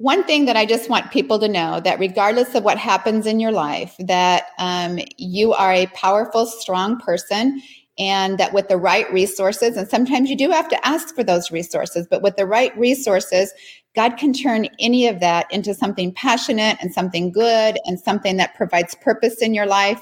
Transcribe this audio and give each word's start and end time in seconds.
one 0.00 0.24
thing 0.24 0.46
that 0.46 0.56
I 0.56 0.64
just 0.64 0.88
want 0.88 1.10
people 1.10 1.38
to 1.38 1.46
know 1.46 1.78
that 1.80 1.98
regardless 1.98 2.54
of 2.54 2.64
what 2.64 2.78
happens 2.78 3.26
in 3.26 3.38
your 3.38 3.52
life, 3.52 3.94
that 3.98 4.46
um, 4.56 4.98
you 5.18 5.52
are 5.52 5.74
a 5.74 5.88
powerful, 5.88 6.46
strong 6.46 6.98
person, 6.98 7.60
and 7.98 8.38
that 8.38 8.54
with 8.54 8.68
the 8.68 8.78
right 8.78 9.12
resources, 9.12 9.76
and 9.76 9.86
sometimes 9.86 10.30
you 10.30 10.38
do 10.38 10.48
have 10.48 10.70
to 10.70 10.86
ask 10.86 11.14
for 11.14 11.22
those 11.22 11.50
resources, 11.50 12.06
but 12.10 12.22
with 12.22 12.36
the 12.36 12.46
right 12.46 12.74
resources, 12.78 13.52
God 13.94 14.16
can 14.16 14.32
turn 14.32 14.68
any 14.78 15.06
of 15.06 15.20
that 15.20 15.52
into 15.52 15.74
something 15.74 16.14
passionate 16.14 16.78
and 16.80 16.94
something 16.94 17.30
good 17.30 17.76
and 17.84 18.00
something 18.00 18.38
that 18.38 18.54
provides 18.54 18.94
purpose 18.94 19.42
in 19.42 19.52
your 19.52 19.66
life 19.66 20.00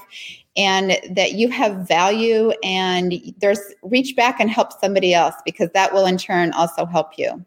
and 0.55 0.97
that 1.13 1.33
you 1.33 1.49
have 1.49 1.85
value 1.89 2.51
and 2.63 3.15
there's 3.39 3.59
reach 3.83 4.15
back 4.15 4.39
and 4.39 4.49
help 4.49 4.71
somebody 4.79 5.13
else 5.13 5.35
because 5.43 5.69
that 5.73 5.93
will 5.93 6.05
in 6.05 6.17
turn 6.17 6.53
also 6.53 6.85
help 6.85 7.17
you. 7.17 7.43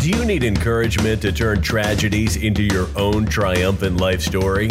Do 0.00 0.08
you 0.08 0.24
need 0.24 0.44
encouragement 0.44 1.20
to 1.20 1.30
turn 1.30 1.60
tragedies 1.60 2.36
into 2.36 2.62
your 2.62 2.88
own 2.96 3.26
triumphant 3.26 4.00
life 4.00 4.22
story? 4.22 4.68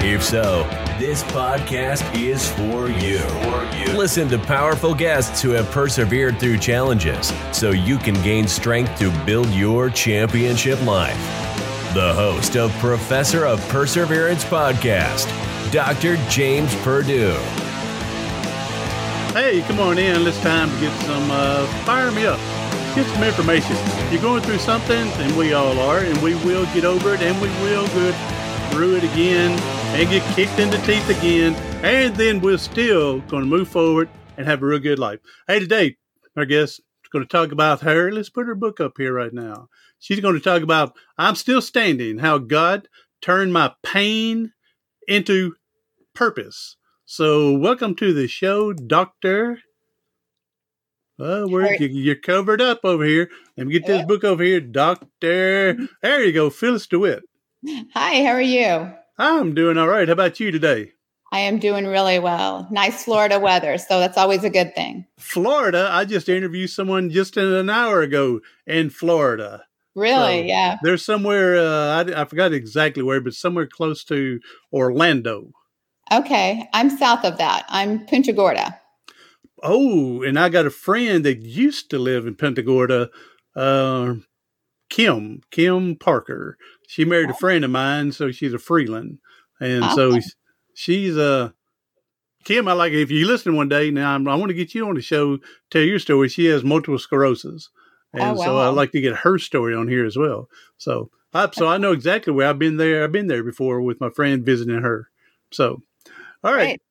If 0.00 0.24
so, 0.24 0.62
this 0.98 1.22
podcast 1.24 2.18
is 2.18 2.50
for 2.52 2.88
you. 2.88 3.18
Listen 3.94 4.30
to 4.30 4.38
powerful 4.38 4.94
guests 4.94 5.42
who 5.42 5.50
have 5.50 5.70
persevered 5.72 6.40
through 6.40 6.56
challenges 6.56 7.34
so 7.52 7.70
you 7.70 7.98
can 7.98 8.14
gain 8.22 8.48
strength 8.48 8.98
to 8.98 9.10
build 9.26 9.50
your 9.50 9.90
championship 9.90 10.82
life. 10.86 11.18
The 11.92 12.14
host 12.14 12.56
of 12.56 12.72
Professor 12.78 13.44
of 13.44 13.60
Perseverance 13.68 14.42
podcast, 14.42 15.26
Dr. 15.70 16.16
James 16.30 16.74
Purdue. 16.76 17.38
Hey, 19.32 19.60
come 19.62 19.78
on 19.78 19.98
in. 19.98 20.26
It's 20.26 20.40
time 20.40 20.70
to 20.70 20.80
get 20.80 21.02
some, 21.02 21.30
uh, 21.30 21.66
fire 21.84 22.10
me 22.10 22.24
up. 22.24 22.40
Get 22.94 23.06
some 23.12 23.22
information. 23.22 23.76
You're 24.10 24.22
going 24.22 24.42
through 24.42 24.58
something, 24.58 24.96
and 25.06 25.36
we 25.36 25.52
all 25.52 25.78
are, 25.78 25.98
and 25.98 26.16
we 26.22 26.34
will 26.36 26.64
get 26.72 26.84
over 26.84 27.12
it, 27.12 27.20
and 27.20 27.38
we 27.40 27.48
will 27.62 27.86
get 27.88 28.14
through 28.72 28.96
it 28.96 29.04
again, 29.04 29.50
and 29.94 30.08
get 30.08 30.22
kicked 30.34 30.58
in 30.58 30.70
the 30.70 30.78
teeth 30.78 31.08
again, 31.10 31.54
and 31.84 32.16
then 32.16 32.40
we're 32.40 32.56
still 32.56 33.20
going 33.20 33.42
to 33.42 33.48
move 33.48 33.68
forward 33.68 34.08
and 34.38 34.46
have 34.46 34.62
a 34.62 34.66
real 34.66 34.78
good 34.78 34.98
life. 34.98 35.20
Hey, 35.46 35.58
today, 35.58 35.98
our 36.34 36.46
guest 36.46 36.78
is 36.78 37.08
going 37.12 37.24
to 37.24 37.28
talk 37.28 37.52
about 37.52 37.82
her. 37.82 38.10
Let's 38.10 38.30
put 38.30 38.46
her 38.46 38.54
book 38.54 38.80
up 38.80 38.94
here 38.96 39.12
right 39.12 39.32
now. 39.32 39.68
She's 39.98 40.20
going 40.20 40.34
to 40.34 40.40
talk 40.40 40.62
about 40.62 40.96
I'm 41.18 41.34
Still 41.34 41.60
Standing, 41.60 42.18
how 42.18 42.38
God 42.38 42.88
turned 43.20 43.52
my 43.52 43.74
pain 43.82 44.52
into 45.06 45.54
purpose. 46.14 46.77
So, 47.10 47.56
welcome 47.56 47.94
to 47.94 48.12
the 48.12 48.28
show, 48.28 48.74
Doctor. 48.74 49.60
Well, 51.18 51.48
we're, 51.48 51.72
you're 51.76 52.14
covered 52.14 52.60
up 52.60 52.80
over 52.84 53.02
here. 53.02 53.30
Let 53.56 53.66
me 53.66 53.72
get 53.72 53.86
this 53.86 54.04
book 54.04 54.24
over 54.24 54.42
here, 54.42 54.60
Doctor. 54.60 55.88
There 56.02 56.22
you 56.22 56.32
go, 56.34 56.50
Phyllis 56.50 56.86
DeWitt. 56.86 57.22
Hi, 57.94 58.22
how 58.22 58.32
are 58.32 58.42
you? 58.42 58.92
I'm 59.16 59.54
doing 59.54 59.78
all 59.78 59.88
right. 59.88 60.06
How 60.06 60.12
about 60.12 60.38
you 60.38 60.50
today? 60.50 60.92
I 61.32 61.38
am 61.38 61.58
doing 61.58 61.86
really 61.86 62.18
well. 62.18 62.68
Nice 62.70 63.04
Florida 63.04 63.40
weather, 63.40 63.78
so 63.78 64.00
that's 64.00 64.18
always 64.18 64.44
a 64.44 64.50
good 64.50 64.74
thing. 64.74 65.06
Florida, 65.16 65.88
I 65.90 66.04
just 66.04 66.28
interviewed 66.28 66.68
someone 66.68 67.08
just 67.08 67.38
an 67.38 67.70
hour 67.70 68.02
ago 68.02 68.42
in 68.66 68.90
Florida. 68.90 69.64
Really? 69.94 70.40
So 70.42 70.44
yeah. 70.44 70.76
There's 70.82 71.06
somewhere 71.06 71.56
uh, 71.56 72.04
I, 72.04 72.20
I 72.20 72.24
forgot 72.26 72.52
exactly 72.52 73.02
where, 73.02 73.22
but 73.22 73.32
somewhere 73.32 73.66
close 73.66 74.04
to 74.04 74.40
Orlando. 74.74 75.54
Okay, 76.10 76.68
I'm 76.72 76.90
south 76.90 77.24
of 77.24 77.38
that. 77.38 77.64
I'm 77.68 78.06
Punta 78.06 78.32
Gorda. 78.32 78.80
Oh, 79.62 80.22
and 80.22 80.38
I 80.38 80.48
got 80.48 80.66
a 80.66 80.70
friend 80.70 81.24
that 81.24 81.42
used 81.42 81.90
to 81.90 81.98
live 81.98 82.26
in 82.26 82.34
Punta 82.34 82.62
Gorda, 82.62 83.10
uh, 83.56 84.14
Kim 84.88 85.42
Kim 85.50 85.96
Parker. 85.96 86.56
She 86.86 87.04
married 87.04 87.30
a 87.30 87.34
friend 87.34 87.64
of 87.64 87.70
mine, 87.70 88.12
so 88.12 88.30
she's 88.30 88.54
a 88.54 88.58
Freeland, 88.58 89.18
and 89.60 89.84
so 89.92 90.18
she's 90.74 91.16
a 91.16 91.22
uh, 91.22 91.48
Kim. 92.44 92.68
I 92.68 92.72
like 92.72 92.92
if 92.92 93.10
you 93.10 93.26
listen 93.26 93.56
one 93.56 93.68
day. 93.68 93.90
Now 93.90 94.14
I'm, 94.14 94.26
i 94.28 94.34
want 94.34 94.48
to 94.48 94.54
get 94.54 94.74
you 94.74 94.88
on 94.88 94.94
the 94.94 95.02
show, 95.02 95.38
tell 95.70 95.82
your 95.82 95.98
story. 95.98 96.28
She 96.28 96.46
has 96.46 96.64
multiple 96.64 96.98
sclerosis, 96.98 97.68
and 98.12 98.22
oh, 98.22 98.34
wow. 98.34 98.44
so 98.44 98.58
I 98.58 98.68
like 98.68 98.92
to 98.92 99.00
get 99.00 99.16
her 99.16 99.38
story 99.38 99.74
on 99.74 99.88
here 99.88 100.06
as 100.06 100.16
well. 100.16 100.48
So, 100.78 101.10
I, 101.34 101.50
so 101.52 101.68
I 101.68 101.76
know 101.76 101.92
exactly 101.92 102.32
where 102.32 102.48
I've 102.48 102.58
been 102.58 102.78
there. 102.78 103.04
I've 103.04 103.12
been 103.12 103.26
there 103.26 103.44
before 103.44 103.82
with 103.82 104.00
my 104.00 104.08
friend 104.08 104.44
visiting 104.44 104.80
her. 104.80 105.10
So, 105.50 105.82
all 106.44 106.52
right. 106.52 106.64
right. 106.64 106.82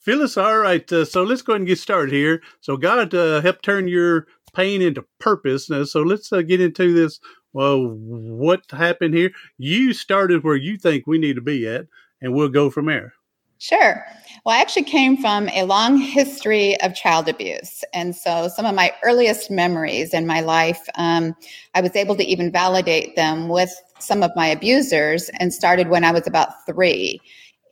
Phyllis, 0.00 0.36
all 0.36 0.58
right. 0.58 0.90
Uh, 0.92 1.04
so 1.04 1.22
let's 1.22 1.40
go 1.40 1.54
ahead 1.54 1.62
and 1.62 1.68
get 1.68 1.78
started 1.78 2.12
here. 2.12 2.42
So 2.60 2.76
God 2.76 3.14
uh, 3.14 3.40
helped 3.40 3.64
turn 3.64 3.88
your 3.88 4.26
pain 4.54 4.82
into 4.82 5.04
purpose. 5.18 5.70
Now, 5.70 5.84
so 5.84 6.02
let's 6.02 6.32
uh, 6.32 6.42
get 6.42 6.60
into 6.60 6.92
this. 6.92 7.20
Well, 7.54 7.86
what 7.86 8.62
happened 8.70 9.14
here? 9.14 9.30
You 9.56 9.94
started 9.94 10.44
where 10.44 10.56
you 10.56 10.76
think 10.76 11.06
we 11.06 11.18
need 11.18 11.36
to 11.36 11.42
be 11.42 11.66
at, 11.66 11.86
and 12.20 12.34
we'll 12.34 12.48
go 12.48 12.68
from 12.68 12.86
there. 12.86 13.14
Sure. 13.58 14.04
Well, 14.44 14.54
I 14.54 14.60
actually 14.60 14.82
came 14.82 15.16
from 15.16 15.48
a 15.48 15.62
long 15.62 15.96
history 15.96 16.78
of 16.82 16.94
child 16.94 17.28
abuse. 17.28 17.82
And 17.94 18.14
so 18.14 18.48
some 18.48 18.66
of 18.66 18.74
my 18.74 18.92
earliest 19.02 19.50
memories 19.50 20.12
in 20.12 20.26
my 20.26 20.40
life, 20.40 20.86
um, 20.96 21.34
I 21.74 21.80
was 21.80 21.96
able 21.96 22.16
to 22.16 22.24
even 22.24 22.52
validate 22.52 23.16
them 23.16 23.48
with 23.48 23.72
some 24.00 24.22
of 24.22 24.32
my 24.36 24.48
abusers 24.48 25.30
and 25.40 25.54
started 25.54 25.88
when 25.88 26.04
I 26.04 26.10
was 26.10 26.26
about 26.26 26.66
three 26.66 27.20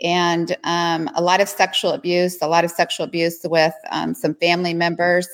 and 0.02 0.56
um, 0.64 1.08
a 1.14 1.22
lot 1.22 1.40
of 1.40 1.48
sexual 1.48 1.92
abuse, 1.92 2.40
a 2.42 2.48
lot 2.48 2.64
of 2.64 2.70
sexual 2.70 3.04
abuse 3.04 3.40
with 3.44 3.74
um, 3.90 4.14
some 4.14 4.34
family 4.34 4.74
members, 4.74 5.28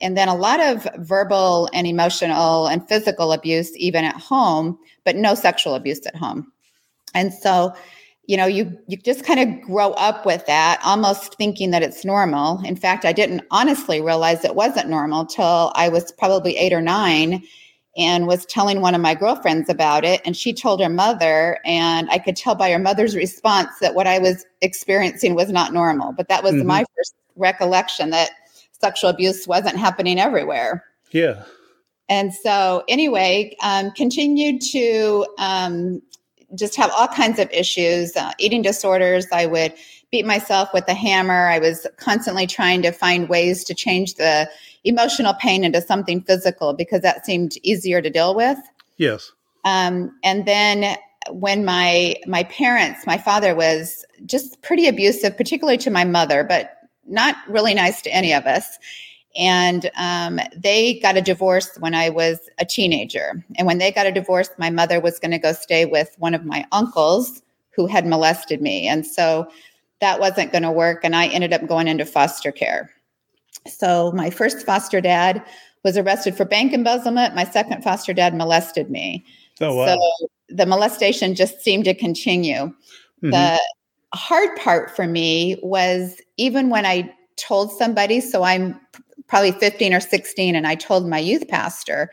and 0.00 0.16
then 0.16 0.28
a 0.28 0.34
lot 0.34 0.60
of 0.60 0.86
verbal 0.98 1.68
and 1.72 1.86
emotional 1.86 2.66
and 2.66 2.86
physical 2.88 3.32
abuse, 3.32 3.76
even 3.76 4.04
at 4.04 4.16
home, 4.16 4.78
but 5.04 5.16
no 5.16 5.34
sexual 5.34 5.74
abuse 5.74 6.04
at 6.06 6.16
home. 6.16 6.52
And 7.14 7.32
so, 7.32 7.74
you 8.26 8.36
know, 8.36 8.46
you 8.46 8.76
you 8.86 8.96
just 8.98 9.24
kind 9.24 9.40
of 9.40 9.66
grow 9.66 9.92
up 9.92 10.26
with 10.26 10.44
that, 10.46 10.80
almost 10.84 11.34
thinking 11.36 11.70
that 11.70 11.82
it's 11.82 12.04
normal. 12.04 12.62
In 12.64 12.76
fact, 12.76 13.04
I 13.04 13.12
didn't 13.12 13.42
honestly 13.50 14.00
realize 14.00 14.44
it 14.44 14.54
wasn't 14.54 14.88
normal 14.88 15.24
till 15.26 15.72
I 15.74 15.88
was 15.88 16.12
probably 16.12 16.56
eight 16.56 16.72
or 16.72 16.82
nine 16.82 17.42
and 17.98 18.28
was 18.28 18.46
telling 18.46 18.80
one 18.80 18.94
of 18.94 19.00
my 19.00 19.14
girlfriends 19.14 19.68
about 19.68 20.04
it. 20.04 20.22
And 20.24 20.36
she 20.36 20.54
told 20.54 20.80
her 20.80 20.88
mother, 20.88 21.58
and 21.64 22.08
I 22.10 22.18
could 22.18 22.36
tell 22.36 22.54
by 22.54 22.70
her 22.70 22.78
mother's 22.78 23.16
response 23.16 23.70
that 23.80 23.94
what 23.94 24.06
I 24.06 24.20
was 24.20 24.46
experiencing 24.62 25.34
was 25.34 25.50
not 25.50 25.72
normal. 25.72 26.12
But 26.12 26.28
that 26.28 26.44
was 26.44 26.54
mm-hmm. 26.54 26.68
my 26.68 26.84
first 26.96 27.14
recollection 27.36 28.10
that 28.10 28.30
sexual 28.80 29.10
abuse 29.10 29.48
wasn't 29.48 29.76
happening 29.76 30.18
everywhere. 30.18 30.84
Yeah. 31.10 31.42
And 32.08 32.32
so, 32.32 32.84
anyway, 32.88 33.56
um, 33.62 33.90
continued 33.90 34.62
to 34.72 35.26
um, 35.38 36.00
just 36.54 36.76
have 36.76 36.90
all 36.94 37.08
kinds 37.08 37.38
of 37.38 37.50
issues, 37.50 38.16
uh, 38.16 38.32
eating 38.38 38.62
disorders. 38.62 39.26
I 39.32 39.46
would 39.46 39.74
beat 40.10 40.24
myself 40.24 40.70
with 40.72 40.88
a 40.88 40.94
hammer. 40.94 41.48
I 41.48 41.58
was 41.58 41.86
constantly 41.98 42.46
trying 42.46 42.80
to 42.82 42.92
find 42.92 43.28
ways 43.28 43.64
to 43.64 43.74
change 43.74 44.14
the 44.14 44.48
emotional 44.84 45.34
pain 45.34 45.64
into 45.64 45.80
something 45.80 46.22
physical 46.22 46.72
because 46.72 47.02
that 47.02 47.26
seemed 47.26 47.52
easier 47.62 48.00
to 48.00 48.10
deal 48.10 48.34
with. 48.34 48.58
Yes. 48.96 49.32
Um, 49.64 50.16
and 50.24 50.46
then 50.46 50.96
when 51.30 51.64
my 51.64 52.16
my 52.26 52.44
parents, 52.44 53.06
my 53.06 53.18
father 53.18 53.54
was 53.54 54.04
just 54.26 54.60
pretty 54.62 54.88
abusive, 54.88 55.36
particularly 55.36 55.78
to 55.78 55.90
my 55.90 56.04
mother, 56.04 56.44
but 56.44 56.74
not 57.06 57.36
really 57.48 57.74
nice 57.74 58.02
to 58.02 58.10
any 58.10 58.32
of 58.32 58.46
us. 58.46 58.78
And 59.36 59.90
um, 59.96 60.40
they 60.56 60.98
got 61.00 61.16
a 61.16 61.22
divorce 61.22 61.76
when 61.78 61.94
I 61.94 62.08
was 62.08 62.40
a 62.58 62.64
teenager. 62.64 63.44
And 63.56 63.66
when 63.66 63.78
they 63.78 63.92
got 63.92 64.06
a 64.06 64.12
divorce, 64.12 64.50
my 64.58 64.70
mother 64.70 65.00
was 65.00 65.18
going 65.18 65.30
to 65.30 65.38
go 65.38 65.52
stay 65.52 65.84
with 65.84 66.14
one 66.18 66.34
of 66.34 66.44
my 66.44 66.66
uncles 66.72 67.42
who 67.70 67.86
had 67.86 68.06
molested 68.06 68.60
me. 68.60 68.88
And 68.88 69.06
so 69.06 69.48
that 70.00 70.18
wasn't 70.18 70.50
going 70.50 70.62
to 70.62 70.72
work. 70.72 71.00
And 71.04 71.14
I 71.14 71.28
ended 71.28 71.52
up 71.52 71.66
going 71.66 71.88
into 71.88 72.04
foster 72.04 72.50
care. 72.50 72.90
So 73.66 74.12
my 74.12 74.30
first 74.30 74.64
foster 74.64 75.00
dad 75.00 75.44
was 75.84 75.96
arrested 75.96 76.36
for 76.36 76.44
bank 76.44 76.72
embezzlement. 76.72 77.34
My 77.34 77.44
second 77.44 77.82
foster 77.82 78.12
dad 78.12 78.34
molested 78.34 78.90
me. 78.90 79.24
Oh, 79.60 79.74
wow. 79.74 79.86
So 79.86 80.28
the 80.48 80.66
molestation 80.66 81.34
just 81.34 81.60
seemed 81.60 81.84
to 81.84 81.94
continue. 81.94 82.72
Mm-hmm. 83.22 83.30
The 83.30 83.60
hard 84.14 84.56
part 84.56 84.94
for 84.94 85.06
me 85.06 85.58
was 85.62 86.20
even 86.36 86.70
when 86.70 86.86
I 86.86 87.14
told 87.36 87.70
somebody, 87.72 88.20
so 88.20 88.42
I'm 88.42 88.80
probably 89.26 89.52
15 89.52 89.92
or 89.92 90.00
16, 90.00 90.54
and 90.56 90.66
I 90.66 90.74
told 90.74 91.06
my 91.06 91.18
youth 91.18 91.46
pastor, 91.48 92.10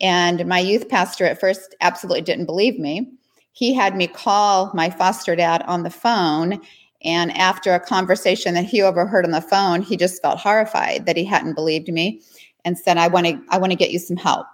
and 0.00 0.46
my 0.46 0.60
youth 0.60 0.88
pastor 0.88 1.24
at 1.24 1.40
first 1.40 1.74
absolutely 1.80 2.22
didn't 2.22 2.46
believe 2.46 2.78
me. 2.78 3.10
He 3.52 3.74
had 3.74 3.96
me 3.96 4.06
call 4.06 4.70
my 4.74 4.88
foster 4.88 5.36
dad 5.36 5.62
on 5.62 5.82
the 5.82 5.90
phone 5.90 6.60
and 7.04 7.36
after 7.36 7.74
a 7.74 7.80
conversation 7.80 8.54
that 8.54 8.64
he 8.64 8.82
overheard 8.82 9.24
on 9.24 9.30
the 9.30 9.40
phone, 9.40 9.82
he 9.82 9.96
just 9.96 10.22
felt 10.22 10.38
horrified 10.38 11.06
that 11.06 11.16
he 11.16 11.24
hadn't 11.24 11.54
believed 11.54 11.88
me 11.88 12.22
and 12.64 12.78
said, 12.78 12.96
I 12.96 13.08
want 13.08 13.26
to, 13.26 13.42
I 13.50 13.58
want 13.58 13.72
to 13.72 13.78
get 13.78 13.90
you 13.90 13.98
some 13.98 14.16
help. 14.16 14.46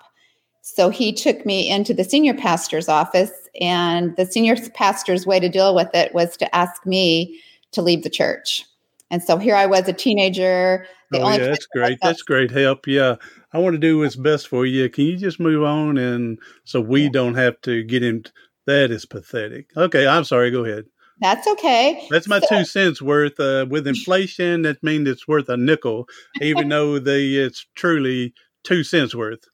So 0.62 0.90
he 0.90 1.12
took 1.12 1.46
me 1.46 1.68
into 1.68 1.94
the 1.94 2.04
senior 2.04 2.34
pastor's 2.34 2.88
office, 2.88 3.32
and 3.60 4.14
the 4.16 4.26
senior 4.26 4.56
pastor's 4.74 5.26
way 5.26 5.40
to 5.40 5.48
deal 5.48 5.74
with 5.74 5.88
it 5.94 6.12
was 6.12 6.36
to 6.36 6.54
ask 6.54 6.84
me 6.84 7.40
to 7.72 7.80
leave 7.80 8.02
the 8.02 8.10
church. 8.10 8.64
And 9.10 9.22
so 9.22 9.38
here 9.38 9.54
I 9.54 9.64
was, 9.64 9.88
a 9.88 9.94
teenager, 9.94 10.86
oh, 11.14 11.30
yeah, 11.30 11.38
that's 11.38 11.66
great. 11.66 11.98
That's 12.02 12.22
great 12.22 12.50
help. 12.50 12.86
Yeah. 12.86 13.16
I 13.54 13.58
want 13.58 13.72
to 13.74 13.78
do 13.78 13.98
what's 13.98 14.16
best 14.16 14.48
for 14.48 14.66
you. 14.66 14.90
Can 14.90 15.06
you 15.06 15.16
just 15.16 15.40
move 15.40 15.64
on? 15.64 15.96
And 15.96 16.38
so 16.64 16.82
we 16.82 17.04
yeah. 17.04 17.10
don't 17.10 17.34
have 17.34 17.58
to 17.62 17.82
get 17.84 18.02
into 18.02 18.30
that 18.66 18.90
is 18.90 19.06
pathetic. 19.06 19.70
Okay. 19.74 20.06
I'm 20.06 20.24
sorry. 20.24 20.50
Go 20.50 20.66
ahead. 20.66 20.84
That's 21.20 21.46
okay. 21.48 22.06
That's 22.10 22.28
my 22.28 22.40
so, 22.40 22.58
two 22.58 22.64
cents 22.64 23.02
worth. 23.02 23.38
Uh, 23.40 23.66
with 23.68 23.86
inflation, 23.86 24.62
that 24.62 24.82
means 24.82 25.08
it's 25.08 25.26
worth 25.26 25.48
a 25.48 25.56
nickel, 25.56 26.08
even 26.40 26.68
though 26.70 26.98
the 26.98 27.38
it's 27.38 27.66
truly 27.74 28.34
two 28.64 28.84
cents 28.84 29.14
worth. 29.14 29.44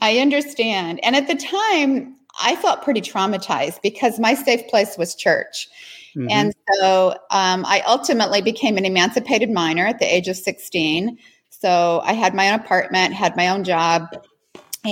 I 0.00 0.18
understand. 0.20 1.00
And 1.02 1.16
at 1.16 1.26
the 1.26 1.34
time, 1.34 2.14
I 2.40 2.56
felt 2.56 2.82
pretty 2.82 3.00
traumatized 3.00 3.82
because 3.82 4.20
my 4.20 4.34
safe 4.34 4.66
place 4.68 4.96
was 4.96 5.14
church. 5.14 5.68
Mm-hmm. 6.16 6.28
And 6.30 6.54
so 6.74 7.10
um, 7.30 7.64
I 7.66 7.82
ultimately 7.86 8.42
became 8.42 8.76
an 8.76 8.84
emancipated 8.84 9.50
minor 9.50 9.86
at 9.86 9.98
the 9.98 10.12
age 10.12 10.28
of 10.28 10.36
16. 10.36 11.18
So 11.50 12.00
I 12.04 12.12
had 12.12 12.34
my 12.34 12.48
own 12.48 12.60
apartment, 12.60 13.14
had 13.14 13.36
my 13.36 13.48
own 13.48 13.64
job, 13.64 14.06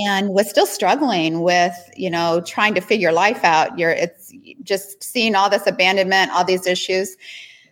and 0.05 0.29
was 0.29 0.49
still 0.49 0.65
struggling 0.65 1.41
with, 1.41 1.75
you 1.95 2.09
know, 2.09 2.41
trying 2.45 2.75
to 2.75 2.81
figure 2.81 3.11
life 3.11 3.43
out. 3.43 3.77
You're 3.79 3.91
it's 3.91 4.33
just 4.63 5.03
seeing 5.03 5.35
all 5.35 5.49
this 5.49 5.65
abandonment, 5.65 6.31
all 6.31 6.43
these 6.43 6.67
issues. 6.67 7.15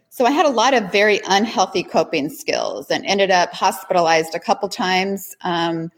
So 0.10 0.25
I 0.25 0.31
had 0.31 0.45
a 0.45 0.50
lot 0.50 0.74
of 0.74 0.92
very 0.92 1.19
unhealthy 1.27 1.83
coping 1.83 2.30
skills 2.30 2.89
and 2.89 3.06
ended 3.06 3.31
up 3.31 3.51
hospitalized 3.54 4.33
a 4.33 4.39
couple 4.39 4.69
times. 4.69 5.36
Um, 5.42 5.92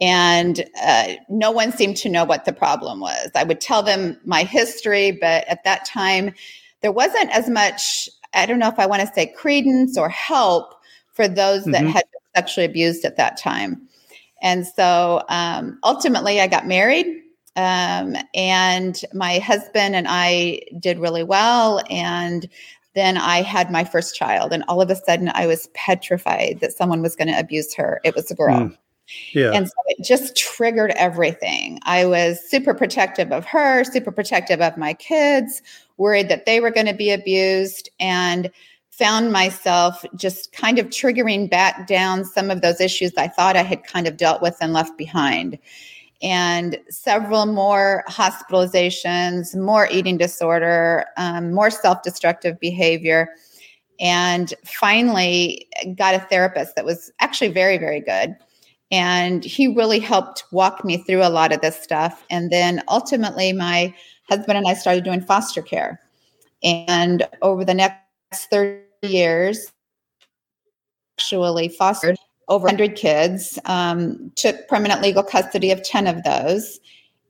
and 0.00 0.64
uh, 0.82 1.14
no 1.28 1.50
one 1.50 1.72
seemed 1.72 1.96
to 1.98 2.10
know 2.10 2.24
what 2.24 2.44
the 2.44 2.52
problem 2.52 3.00
was. 3.00 3.30
I 3.34 3.44
would 3.44 3.60
tell 3.60 3.82
them 3.82 4.18
my 4.24 4.42
history, 4.42 5.12
but 5.12 5.48
at 5.48 5.64
that 5.64 5.86
time, 5.86 6.34
there 6.82 6.92
wasn't 6.92 7.30
as 7.30 7.48
much, 7.48 8.08
I 8.34 8.44
don't 8.44 8.58
know 8.58 8.68
if 8.68 8.78
I 8.78 8.86
want 8.86 9.00
to 9.00 9.14
say 9.14 9.32
credence 9.34 9.96
or 9.96 10.10
help 10.10 10.74
for 11.14 11.26
those 11.26 11.62
mm-hmm. 11.62 11.70
that 11.72 11.86
had 11.86 12.04
been 12.04 12.42
sexually 12.42 12.66
abused 12.66 13.04
at 13.06 13.16
that 13.16 13.38
time. 13.38 13.88
And 14.44 14.64
so 14.64 15.24
um, 15.28 15.80
ultimately, 15.82 16.40
I 16.40 16.46
got 16.46 16.68
married. 16.68 17.22
Um, 17.56 18.16
and 18.34 19.00
my 19.12 19.38
husband 19.38 19.96
and 19.96 20.06
I 20.08 20.60
did 20.78 20.98
really 20.98 21.22
well. 21.22 21.80
And 21.88 22.48
then 22.94 23.16
I 23.16 23.42
had 23.42 23.70
my 23.70 23.84
first 23.84 24.14
child. 24.14 24.52
And 24.52 24.62
all 24.68 24.80
of 24.80 24.90
a 24.90 24.96
sudden, 24.96 25.30
I 25.34 25.46
was 25.46 25.68
petrified 25.74 26.58
that 26.60 26.72
someone 26.72 27.00
was 27.00 27.16
going 27.16 27.28
to 27.28 27.38
abuse 27.38 27.74
her. 27.74 28.00
It 28.04 28.14
was 28.14 28.30
a 28.30 28.34
girl. 28.34 28.56
Mm. 28.56 28.78
Yeah. 29.32 29.50
And 29.52 29.68
so 29.68 29.74
it 29.86 30.04
just 30.04 30.36
triggered 30.36 30.92
everything. 30.92 31.78
I 31.82 32.06
was 32.06 32.40
super 32.40 32.74
protective 32.74 33.32
of 33.32 33.44
her, 33.44 33.84
super 33.84 34.10
protective 34.10 34.60
of 34.60 34.76
my 34.76 34.94
kids, 34.94 35.62
worried 35.96 36.28
that 36.28 36.46
they 36.46 36.60
were 36.60 36.70
going 36.70 36.86
to 36.86 36.94
be 36.94 37.10
abused, 37.10 37.90
and 38.00 38.50
found 38.98 39.32
myself 39.32 40.04
just 40.16 40.52
kind 40.52 40.78
of 40.78 40.86
triggering 40.86 41.50
back 41.50 41.86
down 41.86 42.24
some 42.24 42.50
of 42.50 42.60
those 42.60 42.80
issues 42.80 43.12
I 43.16 43.28
thought 43.28 43.56
I 43.56 43.62
had 43.62 43.84
kind 43.84 44.06
of 44.06 44.16
dealt 44.16 44.42
with 44.42 44.56
and 44.60 44.72
left 44.72 44.96
behind. 44.96 45.58
And 46.22 46.78
several 46.90 47.46
more 47.46 48.04
hospitalizations, 48.08 49.54
more 49.56 49.88
eating 49.90 50.16
disorder, 50.16 51.06
um, 51.16 51.52
more 51.52 51.70
self 51.70 52.02
destructive 52.02 52.58
behavior. 52.60 53.28
And 54.00 54.54
finally, 54.64 55.68
got 55.96 56.14
a 56.14 56.20
therapist 56.20 56.76
that 56.76 56.84
was 56.84 57.12
actually 57.20 57.50
very, 57.50 57.78
very 57.78 58.00
good 58.00 58.36
and 58.94 59.44
he 59.44 59.66
really 59.66 59.98
helped 59.98 60.44
walk 60.52 60.84
me 60.84 60.98
through 60.98 61.24
a 61.24 61.28
lot 61.28 61.52
of 61.52 61.60
this 61.60 61.80
stuff. 61.80 62.24
And 62.30 62.52
then 62.52 62.80
ultimately, 62.88 63.52
my 63.52 63.92
husband 64.28 64.58
and 64.58 64.68
I 64.68 64.74
started 64.74 65.02
doing 65.02 65.20
foster 65.20 65.62
care. 65.62 66.00
And 66.62 67.26
over 67.42 67.64
the 67.64 67.74
next 67.74 68.03
30 68.40 68.82
years, 69.02 69.72
actually 71.18 71.68
fostered 71.68 72.16
over 72.48 72.64
100 72.64 72.96
kids, 72.96 73.58
um, 73.64 74.30
took 74.36 74.68
permanent 74.68 75.00
legal 75.00 75.22
custody 75.22 75.70
of 75.70 75.82
10 75.82 76.06
of 76.06 76.22
those, 76.24 76.80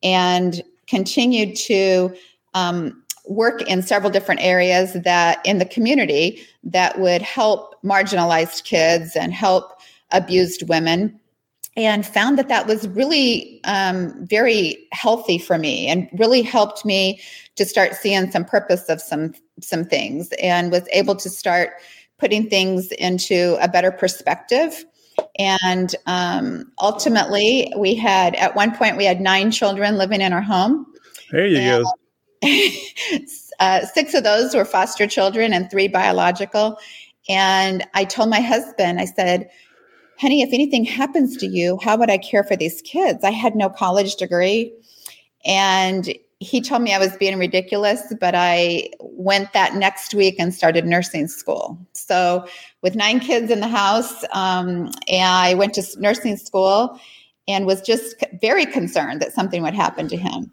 and 0.03 0.63
continued 0.87 1.57
to 1.57 2.15
um, 2.55 3.03
work 3.27 3.63
in 3.63 3.83
several 3.83 4.11
different 4.11 4.41
areas 4.43 4.93
that 4.93 5.41
in 5.45 5.59
the 5.59 5.65
community 5.65 6.43
that 6.63 6.99
would 6.99 7.23
help 7.23 7.83
marginalized 7.83 8.65
kids 8.65 9.17
and 9.17 9.33
help 9.33 9.81
abused 10.11 10.69
women 10.69 11.19
and 11.77 12.07
found 12.07 12.39
that 12.39 12.49
that 12.49 12.67
was 12.67 12.87
really 12.89 13.61
um, 13.65 14.27
very 14.27 14.87
healthy 14.93 15.39
for 15.39 15.59
me 15.59 15.89
and 15.89 16.09
really 16.13 16.43
helped 16.43 16.85
me 16.85 17.21
to 17.57 17.65
start 17.65 17.95
seeing 17.95 18.31
some 18.31 18.45
purpose 18.45 18.89
of 18.89 19.01
some 19.01 19.35
some 19.61 19.85
things 19.85 20.31
and 20.43 20.71
was 20.71 20.87
able 20.93 21.15
to 21.17 21.31
start 21.31 21.71
putting 22.19 22.49
things 22.49 22.91
into 22.93 23.57
a 23.61 23.69
better 23.69 23.91
perspective. 23.91 24.85
And 25.39 25.95
um, 26.07 26.73
ultimately 26.81 27.73
we 27.77 27.95
had 27.95 28.35
at 28.37 28.55
one 28.55 28.77
point 28.77 28.97
we 28.97 29.05
had 29.05 29.21
nine 29.21 29.51
children 29.51 29.97
living 29.97 30.21
in 30.21 30.33
our 30.33 30.43
home. 30.43 30.87
There 31.31 31.47
you 31.47 31.59
and, 31.59 31.85
go 31.85 31.91
uh, 33.61 33.87
six 33.87 34.15
of 34.15 34.23
those 34.23 34.55
were 34.55 34.65
foster 34.65 35.07
children 35.07 35.53
and 35.53 35.71
three 35.71 35.89
biological. 35.89 36.79
And 37.29 37.85
i 37.95 38.05
told 38.05 38.29
my 38.29 38.41
husband 38.41 39.01
i 39.01 39.07
said 39.07 39.49
honey, 40.19 40.43
if 40.43 40.53
anything 40.53 40.85
happens 40.85 41.37
to 41.39 41.47
you, 41.47 41.79
how 41.83 41.97
would 41.97 42.11
I 42.11 42.19
care 42.19 42.45
for 42.45 42.57
these 42.57 42.83
kids? 42.83 43.25
I 43.25 43.31
had 43.31 43.55
no 43.57 43.69
college 43.69 44.17
degree. 44.17 44.73
And 45.45 46.15
he 46.41 46.61
told 46.61 46.83
me 46.83 46.95
I 46.95 46.99
was 46.99 47.17
being 47.17 47.39
ridiculous, 47.39 48.13
but 48.21 48.35
I 48.35 48.91
went 49.01 49.53
that 49.53 49.75
next 49.75 50.15
week 50.15 50.37
and 50.39 50.55
started 50.55 50.85
nursing 50.85 51.27
school. 51.29 51.79
So, 51.95 52.47
with 52.83 52.95
nine 52.95 53.21
kids 53.21 53.51
in 53.51 53.61
the 53.61 53.69
house, 53.69 54.25
um, 54.33 54.91
I 55.11 55.55
went 55.55 55.75
to 55.75 55.85
nursing 55.99 56.37
school 56.37 57.01
and 57.49 57.67
was 57.67 57.81
just 57.81 58.17
very 58.41 58.67
concerned 58.67 59.23
that 59.23 59.33
something 59.33 59.63
would 59.63 59.75
happen 59.75 60.09
to 60.09 60.17
him. 60.17 60.53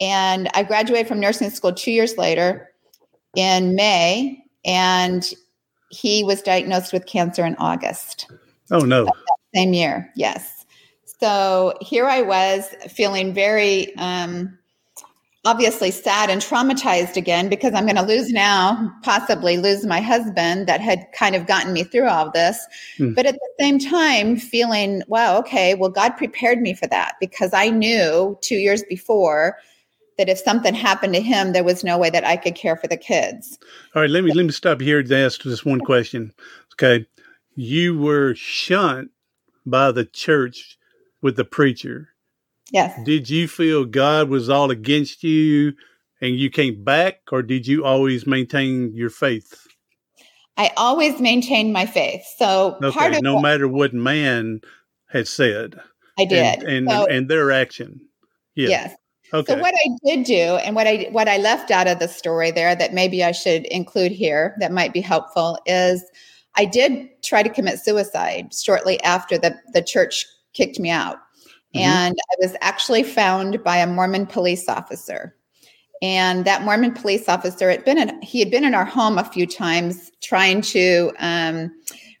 And 0.00 0.48
I 0.54 0.62
graduated 0.62 1.06
from 1.06 1.20
nursing 1.20 1.50
school 1.50 1.72
two 1.72 1.92
years 1.92 2.16
later 2.16 2.70
in 3.36 3.74
May, 3.74 4.42
and 4.64 5.28
he 5.90 6.24
was 6.24 6.42
diagnosed 6.42 6.92
with 6.92 7.06
cancer 7.06 7.44
in 7.44 7.56
August. 7.56 8.26
Oh, 8.70 8.80
no. 8.80 9.08
Same 9.54 9.72
year, 9.72 10.10
yes. 10.16 10.64
So 11.20 11.74
here 11.80 12.06
I 12.06 12.22
was 12.22 12.68
feeling 12.88 13.34
very 13.34 13.94
um, 13.96 14.58
obviously 15.44 15.90
sad 15.90 16.30
and 16.30 16.40
traumatized 16.40 17.16
again 17.16 17.48
because 17.48 17.74
I'm 17.74 17.84
going 17.84 17.96
to 17.96 18.02
lose 18.02 18.30
now, 18.30 18.90
possibly 19.02 19.58
lose 19.58 19.84
my 19.84 20.00
husband 20.00 20.66
that 20.66 20.80
had 20.80 21.06
kind 21.12 21.34
of 21.34 21.46
gotten 21.46 21.72
me 21.72 21.84
through 21.84 22.08
all 22.08 22.30
this. 22.30 22.64
Hmm. 22.96 23.12
But 23.14 23.26
at 23.26 23.34
the 23.34 23.50
same 23.58 23.78
time, 23.78 24.36
feeling, 24.36 25.02
wow, 25.08 25.38
okay, 25.38 25.74
well, 25.74 25.90
God 25.90 26.16
prepared 26.16 26.60
me 26.60 26.72
for 26.74 26.86
that 26.86 27.16
because 27.20 27.52
I 27.52 27.68
knew 27.68 28.38
two 28.40 28.56
years 28.56 28.82
before 28.84 29.58
that 30.16 30.28
if 30.28 30.38
something 30.38 30.74
happened 30.74 31.14
to 31.14 31.20
him, 31.20 31.52
there 31.52 31.64
was 31.64 31.82
no 31.82 31.98
way 31.98 32.10
that 32.10 32.24
I 32.24 32.36
could 32.36 32.54
care 32.54 32.76
for 32.76 32.86
the 32.86 32.96
kids. 32.96 33.58
All 33.94 34.02
right, 34.02 34.10
let 34.10 34.22
me 34.22 34.32
let 34.32 34.44
me 34.44 34.52
stop 34.52 34.80
here 34.80 35.02
to 35.02 35.16
ask 35.16 35.42
this 35.42 35.64
one 35.64 35.80
question. 35.80 36.32
Okay 36.74 37.06
you 37.60 37.98
were 37.98 38.34
shunned 38.34 39.10
by 39.66 39.92
the 39.92 40.04
church 40.04 40.78
with 41.20 41.36
the 41.36 41.44
preacher. 41.44 42.08
Yes. 42.72 42.98
Did 43.04 43.28
you 43.28 43.46
feel 43.48 43.84
God 43.84 44.30
was 44.30 44.48
all 44.48 44.70
against 44.70 45.22
you 45.22 45.74
and 46.22 46.36
you 46.36 46.48
came 46.48 46.82
back, 46.82 47.20
or 47.30 47.42
did 47.42 47.66
you 47.66 47.84
always 47.84 48.26
maintain 48.26 48.94
your 48.94 49.10
faith? 49.10 49.66
I 50.56 50.72
always 50.76 51.20
maintained 51.20 51.72
my 51.72 51.84
faith. 51.84 52.22
So 52.38 52.78
okay, 52.82 52.98
part 52.98 53.14
of 53.14 53.22
no 53.22 53.34
what, 53.34 53.42
matter 53.42 53.68
what 53.68 53.92
man 53.92 54.62
had 55.08 55.28
said. 55.28 55.78
I 56.18 56.24
did. 56.24 56.62
And 56.62 56.68
and, 56.68 56.90
so, 56.90 57.06
and 57.06 57.28
their 57.28 57.52
action. 57.52 58.00
Yeah. 58.54 58.68
Yes. 58.68 58.94
Okay. 59.34 59.52
So 59.52 59.58
what 59.58 59.74
I 59.74 59.88
did 60.06 60.24
do 60.24 60.34
and 60.34 60.74
what 60.74 60.86
I 60.86 61.08
what 61.10 61.28
I 61.28 61.36
left 61.36 61.70
out 61.70 61.86
of 61.86 61.98
the 61.98 62.08
story 62.08 62.50
there 62.50 62.74
that 62.74 62.94
maybe 62.94 63.22
I 63.22 63.32
should 63.32 63.66
include 63.66 64.12
here 64.12 64.56
that 64.60 64.72
might 64.72 64.92
be 64.92 65.00
helpful 65.00 65.58
is 65.66 66.02
I 66.60 66.66
did 66.66 67.08
try 67.22 67.42
to 67.42 67.48
commit 67.48 67.78
suicide 67.78 68.52
shortly 68.52 69.02
after 69.02 69.38
the, 69.38 69.58
the 69.72 69.80
church 69.80 70.26
kicked 70.52 70.78
me 70.78 70.90
out. 70.90 71.16
Mm-hmm. 71.74 71.78
And 71.78 72.18
I 72.30 72.34
was 72.38 72.54
actually 72.60 73.02
found 73.02 73.64
by 73.64 73.78
a 73.78 73.86
Mormon 73.86 74.26
police 74.26 74.68
officer. 74.68 75.34
And 76.02 76.44
that 76.44 76.62
Mormon 76.62 76.92
police 76.92 77.30
officer 77.30 77.70
had 77.70 77.82
been 77.86 77.96
in, 77.96 78.20
he 78.20 78.40
had 78.40 78.50
been 78.50 78.64
in 78.64 78.74
our 78.74 78.84
home 78.84 79.16
a 79.16 79.24
few 79.24 79.46
times 79.46 80.10
trying 80.20 80.60
to 80.60 81.12
um, 81.18 81.70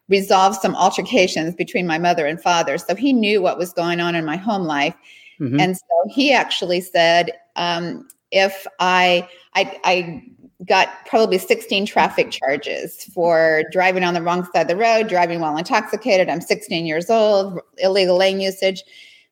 resolve 0.08 0.56
some 0.56 0.74
altercations 0.74 1.54
between 1.54 1.86
my 1.86 1.98
mother 1.98 2.24
and 2.24 2.40
father. 2.40 2.78
So 2.78 2.94
he 2.94 3.12
knew 3.12 3.42
what 3.42 3.58
was 3.58 3.74
going 3.74 4.00
on 4.00 4.14
in 4.14 4.24
my 4.24 4.36
home 4.36 4.62
life. 4.62 4.94
Mm-hmm. 5.38 5.60
And 5.60 5.76
so 5.76 5.84
he 6.08 6.32
actually 6.32 6.80
said, 6.80 7.32
um, 7.56 8.08
if 8.30 8.66
I, 8.78 9.28
I, 9.54 9.78
I 9.84 10.22
got 10.66 11.06
probably 11.06 11.38
16 11.38 11.86
traffic 11.86 12.30
charges 12.30 13.04
for 13.14 13.64
driving 13.72 14.04
on 14.04 14.14
the 14.14 14.22
wrong 14.22 14.44
side 14.44 14.62
of 14.62 14.68
the 14.68 14.76
road, 14.76 15.08
driving 15.08 15.40
while 15.40 15.56
intoxicated. 15.56 16.28
I'm 16.28 16.40
16 16.40 16.86
years 16.86 17.08
old, 17.08 17.60
illegal 17.78 18.16
lane 18.16 18.40
usage. 18.40 18.82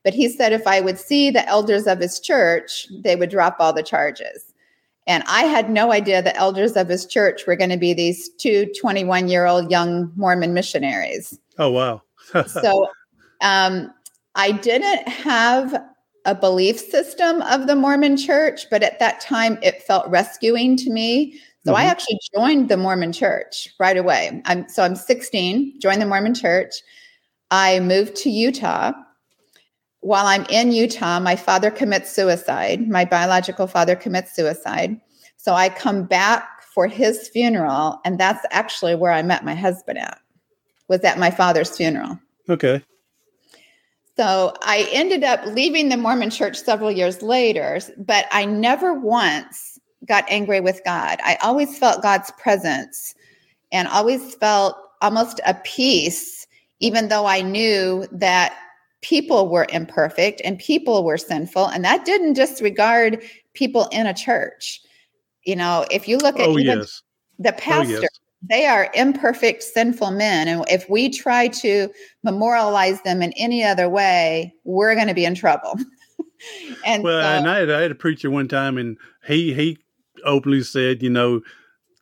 But 0.05 0.15
he 0.15 0.29
said 0.29 0.53
if 0.53 0.67
I 0.67 0.81
would 0.81 0.99
see 0.99 1.31
the 1.31 1.47
elders 1.47 1.87
of 1.87 1.99
his 2.01 2.19
church, 2.21 2.87
they 3.03 3.17
would 3.17 3.31
drop 3.31 3.57
all 3.59 3.73
the 3.73 3.83
charges. 3.83 4.55
And 5.07 5.25
I 5.27 5.45
had 5.45 5.71
no 5.71 5.91
idea 5.93 6.23
the 6.23 6.37
elders 6.37 6.77
of 6.77 6.89
his 6.89 7.07
church 7.07 7.47
were 7.47 7.57
going 7.57 7.71
to 7.71 7.79
be 7.79 7.95
these 7.95 8.29
two 8.39 8.71
21 8.81 9.29
year 9.29 9.47
old 9.47 9.71
young 9.71 10.13
Mormon 10.17 10.55
missionaries. 10.55 11.39
Oh 11.59 11.71
wow! 11.71 12.03
so 12.47 12.89
um, 13.41 13.93
I 14.35 14.53
didn't 14.53 15.09
have 15.09 15.83
a 16.25 16.35
belief 16.35 16.79
system 16.79 17.43
of 17.43 17.67
the 17.67 17.77
Mormon 17.77 18.17
Church, 18.17 18.69
but 18.71 18.83
at 18.83 18.99
that 18.99 19.21
time 19.21 19.59
it 19.63 19.83
felt 19.83 20.09
rescuing 20.09 20.77
to 20.79 20.91
me. 20.91 21.41
So 21.65 21.73
mm-hmm. 21.73 21.81
I 21.81 21.85
actually 21.85 22.19
joined 22.35 22.69
the 22.69 22.77
Mormon 22.77 23.13
Church 23.13 23.69
right 23.81 23.97
away. 23.97 24.43
I'm 24.45 24.69
so 24.69 24.83
I'm 24.83 24.97
16, 24.97 25.81
joined 25.81 26.03
the 26.03 26.07
Mormon 26.07 26.35
Church. 26.35 26.75
I 27.51 27.81
moved 27.81 28.17
to 28.17 28.31
Utah. 28.31 28.93
While 30.01 30.27
I'm 30.27 30.45
in 30.47 30.73
Utah, 30.73 31.19
my 31.19 31.35
father 31.35 31.71
commits 31.71 32.13
suicide. 32.13 32.89
My 32.89 33.05
biological 33.05 33.67
father 33.67 33.97
commits 33.97 34.35
suicide. 34.35 35.01
So 35.37 35.55
I 35.55 35.69
come 35.69 36.05
back 36.05 36.63
for 36.75 36.87
his 36.87 37.29
funeral, 37.29 38.01
and 38.05 38.19
that's 38.21 38.45
actually 38.51 38.95
where 38.95 39.13
I 39.13 39.23
met 39.23 39.45
my 39.45 39.55
husband 39.55 39.99
at. 39.99 40.21
Was 40.89 41.01
at 41.01 41.19
my 41.19 41.31
father's 41.31 41.77
funeral. 41.77 42.19
Okay. 42.49 42.83
So 44.19 44.53
I 44.63 44.89
ended 44.91 45.23
up 45.23 45.47
leaving 45.47 45.89
the 45.89 45.97
Mormon 45.97 46.31
church 46.31 46.57
several 46.57 46.91
years 46.91 47.23
later, 47.23 47.79
but 47.99 48.27
I 48.33 48.47
never 48.47 48.93
once 48.93 49.79
got 50.07 50.25
angry 50.29 50.61
with 50.61 50.81
God. 50.85 51.21
I 51.23 51.39
always 51.41 51.79
felt 51.79 52.03
God's 52.03 52.33
presence 52.33 53.15
and 53.71 53.87
always 53.87 54.35
felt 54.35 54.77
almost 55.03 55.41
a 55.47 55.55
peace, 55.63 56.49
even 56.81 57.07
though 57.07 57.27
I 57.27 57.43
knew 57.43 58.09
that 58.11 58.59
people 59.03 59.49
were 59.49 59.69
imperfect 59.73 60.43
and 60.45 60.59
people 60.59 61.05
were 61.05 61.19
sinful. 61.19 61.67
And 61.67 61.85
that 61.85 62.05
didn't 62.05 62.33
disregard 62.33 63.23
people 63.55 63.87
in 63.93 64.09
a 64.09 64.15
church. 64.15 64.81
You 65.45 65.55
know, 65.55 65.87
if 65.93 66.09
you 66.09 66.19
look 66.19 66.41
at 66.41 66.49
oh, 66.49 66.57
yes. 66.57 67.03
the 67.39 67.53
pastor, 67.53 67.99
oh, 67.99 68.01
yes 68.01 68.18
they 68.43 68.67
are 68.67 68.91
imperfect, 68.95 69.63
sinful 69.63 70.13
men. 70.13 70.49
And 70.49 70.65
if 70.69 70.89
we 70.89 71.11
try 71.11 71.49
to 71.49 71.89
memorialize 72.23 73.01
them 73.03 73.23
in 73.23 73.33
any 73.33 73.65
other 73.65 73.89
way, 73.89 74.55
we're 74.65 74.95
going 74.95 75.09
to 75.09 75.15
be 75.15 75.25
in 75.25 75.35
trouble. 75.35 75.75
and 76.87 77.03
well, 77.03 77.23
so, 77.23 77.29
and 77.29 77.49
I 77.49 77.59
had, 77.61 77.71
I 77.71 77.81
had 77.81 77.91
a 77.91 77.97
preacher 77.97 78.31
one 78.31 78.49
time, 78.49 78.79
and 78.79 78.97
he 79.27 79.53
he 79.55 79.79
openly 80.25 80.63
said, 80.63 81.03
you 81.03 81.11
know, 81.11 81.41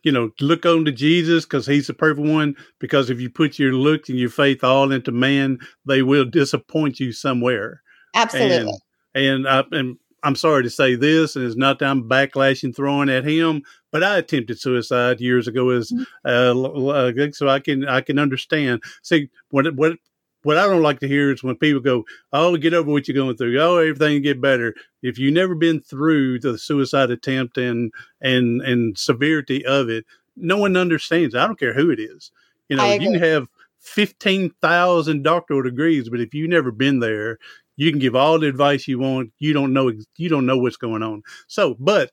you 0.02 0.12
know, 0.12 0.30
look 0.40 0.64
on 0.66 0.84
to 0.84 0.92
Jesus 0.92 1.44
because 1.44 1.66
he's 1.66 1.86
the 1.86 1.94
perfect 1.94 2.28
one. 2.28 2.54
Because 2.78 3.10
if 3.10 3.20
you 3.20 3.30
put 3.30 3.58
your 3.58 3.72
look 3.72 4.08
and 4.08 4.18
your 4.18 4.30
faith 4.30 4.62
all 4.62 4.92
into 4.92 5.12
man, 5.12 5.58
they 5.86 6.02
will 6.02 6.24
disappoint 6.24 7.00
you 7.00 7.12
somewhere. 7.12 7.82
Absolutely. 8.14 8.72
And 9.14 9.46
and, 9.46 9.48
I, 9.48 9.64
and 9.72 9.96
I'm 10.22 10.36
sorry 10.36 10.62
to 10.64 10.70
say 10.70 10.96
this, 10.96 11.36
and 11.36 11.44
it's 11.44 11.56
not 11.56 11.78
that 11.78 11.88
I'm 11.88 12.08
backlashing 12.08 12.74
throwing 12.74 13.08
at 13.08 13.24
him, 13.24 13.62
but 13.96 14.04
I 14.04 14.18
attempted 14.18 14.60
suicide 14.60 15.22
years 15.22 15.48
ago. 15.48 15.70
As 15.70 15.90
mm-hmm. 15.90 17.24
uh, 17.24 17.32
so 17.32 17.48
I 17.48 17.60
can 17.60 17.88
I 17.88 18.02
can 18.02 18.18
understand. 18.18 18.82
See 19.00 19.30
what 19.48 19.74
what 19.74 19.96
what 20.42 20.58
I 20.58 20.66
don't 20.66 20.82
like 20.82 21.00
to 21.00 21.08
hear 21.08 21.32
is 21.32 21.42
when 21.42 21.56
people 21.56 21.80
go, 21.80 22.04
"Oh, 22.30 22.54
get 22.58 22.74
over 22.74 22.90
what 22.90 23.08
you're 23.08 23.14
going 23.14 23.38
through. 23.38 23.58
Oh, 23.58 23.78
everything 23.78 24.20
get 24.20 24.38
better." 24.38 24.74
If 25.02 25.18
you've 25.18 25.32
never 25.32 25.54
been 25.54 25.80
through 25.80 26.40
the 26.40 26.58
suicide 26.58 27.10
attempt 27.10 27.56
and 27.56 27.90
and 28.20 28.60
and 28.60 28.98
severity 28.98 29.64
of 29.64 29.88
it, 29.88 30.04
no 30.36 30.58
one 30.58 30.76
understands. 30.76 31.34
I 31.34 31.46
don't 31.46 31.58
care 31.58 31.72
who 31.72 31.88
it 31.88 31.98
is. 31.98 32.30
You 32.68 32.76
know, 32.76 32.92
you 32.92 32.98
can 32.98 33.14
have 33.14 33.48
fifteen 33.80 34.52
thousand 34.60 35.22
doctoral 35.22 35.62
degrees, 35.62 36.10
but 36.10 36.20
if 36.20 36.34
you've 36.34 36.50
never 36.50 36.70
been 36.70 37.00
there, 37.00 37.38
you 37.76 37.90
can 37.90 37.98
give 37.98 38.14
all 38.14 38.38
the 38.38 38.46
advice 38.46 38.86
you 38.86 38.98
want. 38.98 39.32
You 39.38 39.54
don't 39.54 39.72
know 39.72 39.90
you 40.18 40.28
don't 40.28 40.44
know 40.44 40.58
what's 40.58 40.76
going 40.76 41.02
on. 41.02 41.22
So, 41.46 41.76
but 41.78 42.10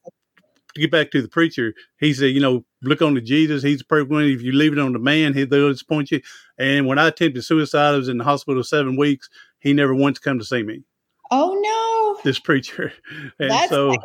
to 0.73 0.81
get 0.81 0.91
back 0.91 1.11
to 1.11 1.21
the 1.21 1.27
preacher, 1.27 1.73
he 1.99 2.13
said, 2.13 2.27
you 2.27 2.39
know, 2.39 2.65
look 2.81 3.01
on 3.01 3.15
to 3.15 3.21
Jesus. 3.21 3.63
He's 3.63 3.79
the 3.79 3.85
perfect 3.85 4.11
one. 4.11 4.23
If 4.23 4.41
you 4.41 4.51
leave 4.51 4.73
it 4.73 4.79
on 4.79 4.93
the 4.93 4.99
man, 4.99 5.33
he'll 5.33 5.45
disappoint 5.47 6.11
you. 6.11 6.21
And 6.57 6.87
when 6.87 6.99
I 6.99 7.07
attempted 7.07 7.43
suicide, 7.43 7.93
I 7.93 7.97
was 7.97 8.09
in 8.09 8.17
the 8.17 8.23
hospital 8.23 8.63
seven 8.63 8.95
weeks. 8.95 9.29
He 9.59 9.73
never 9.73 9.95
once 9.95 10.19
come 10.19 10.39
to 10.39 10.45
see 10.45 10.63
me. 10.63 10.83
Oh 11.31 11.57
no! 11.59 12.21
This 12.23 12.39
preacher, 12.39 12.93
and 13.39 13.51
That's 13.51 13.69
so. 13.69 13.95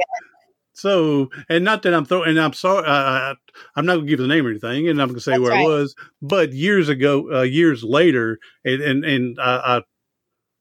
So, 0.75 1.31
and 1.49 1.65
not 1.65 1.83
that 1.83 1.93
I'm 1.93 2.05
throwing, 2.05 2.29
and 2.29 2.41
I'm 2.41 2.53
sorry, 2.53 2.87
I, 2.87 3.35
am 3.77 3.85
not 3.85 3.95
going 3.95 4.07
to 4.07 4.11
give 4.11 4.21
the 4.21 4.29
name 4.29 4.47
or 4.47 4.51
anything, 4.51 4.89
and 4.89 5.03
I'm 5.03 5.09
going 5.09 5.17
to 5.17 5.21
say 5.21 5.33
That's 5.33 5.43
where 5.43 5.51
right. 5.51 5.67
I 5.67 5.69
was. 5.69 5.97
But 6.23 6.53
years 6.53 6.89
ago, 6.89 7.41
uh, 7.41 7.43
years 7.43 7.83
later, 7.83 8.39
and 8.65 8.81
and, 8.81 9.05
and 9.05 9.41
I, 9.41 9.83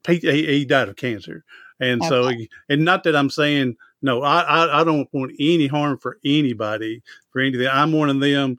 I 0.07 0.11
he, 0.11 0.17
he 0.17 0.65
died 0.65 0.89
of 0.89 0.95
cancer, 0.95 1.43
and 1.79 2.01
okay. 2.01 2.09
so, 2.09 2.31
and 2.67 2.83
not 2.83 3.03
that 3.03 3.15
I'm 3.15 3.29
saying 3.29 3.75
no, 4.01 4.21
I, 4.21 4.41
I, 4.41 4.81
I 4.81 4.83
don't 4.83 5.09
want 5.11 5.33
any 5.39 5.67
harm 5.67 5.97
for 5.97 6.17
anybody 6.23 7.01
for 7.31 7.41
anything. 7.41 7.67
I'm 7.67 7.91
one 7.91 8.09
of 8.09 8.19
them. 8.19 8.57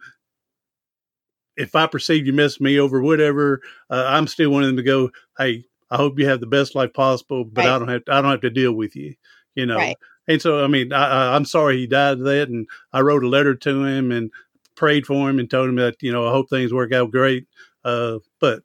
If 1.56 1.74
I 1.74 1.86
perceive 1.86 2.26
you 2.26 2.32
mess 2.32 2.60
me 2.60 2.78
over, 2.78 3.02
whatever, 3.02 3.60
uh, 3.90 4.04
I'm 4.06 4.28
still 4.28 4.50
one 4.50 4.62
of 4.62 4.68
them 4.68 4.76
to 4.76 4.82
go. 4.82 5.10
Hey, 5.38 5.64
I 5.90 5.96
hope 5.96 6.18
you 6.18 6.28
have 6.28 6.40
the 6.40 6.46
best 6.46 6.74
life 6.74 6.92
possible, 6.92 7.44
but 7.44 7.64
right. 7.64 7.74
I 7.74 7.78
don't 7.78 7.88
have 7.88 8.04
to, 8.04 8.12
I 8.12 8.20
don't 8.20 8.30
have 8.30 8.40
to 8.42 8.50
deal 8.50 8.72
with 8.72 8.94
you, 8.94 9.14
you 9.54 9.66
know. 9.66 9.76
Right. 9.76 9.96
And 10.28 10.40
so, 10.42 10.62
I 10.62 10.66
mean, 10.66 10.92
I, 10.92 11.34
I'm 11.34 11.44
sorry 11.44 11.78
he 11.78 11.86
died 11.86 12.18
of 12.18 12.24
that, 12.24 12.48
and 12.48 12.68
I 12.92 13.00
wrote 13.00 13.24
a 13.24 13.28
letter 13.28 13.54
to 13.54 13.84
him 13.84 14.12
and 14.12 14.30
prayed 14.78 15.06
for 15.06 15.28
him 15.28 15.40
and 15.40 15.50
told 15.50 15.68
him 15.68 15.76
that 15.76 15.96
you 16.00 16.12
know 16.12 16.26
I 16.26 16.30
hope 16.30 16.48
things 16.48 16.72
work 16.72 16.92
out 16.92 17.10
great. 17.10 17.46
Uh, 17.84 18.18
but 18.40 18.62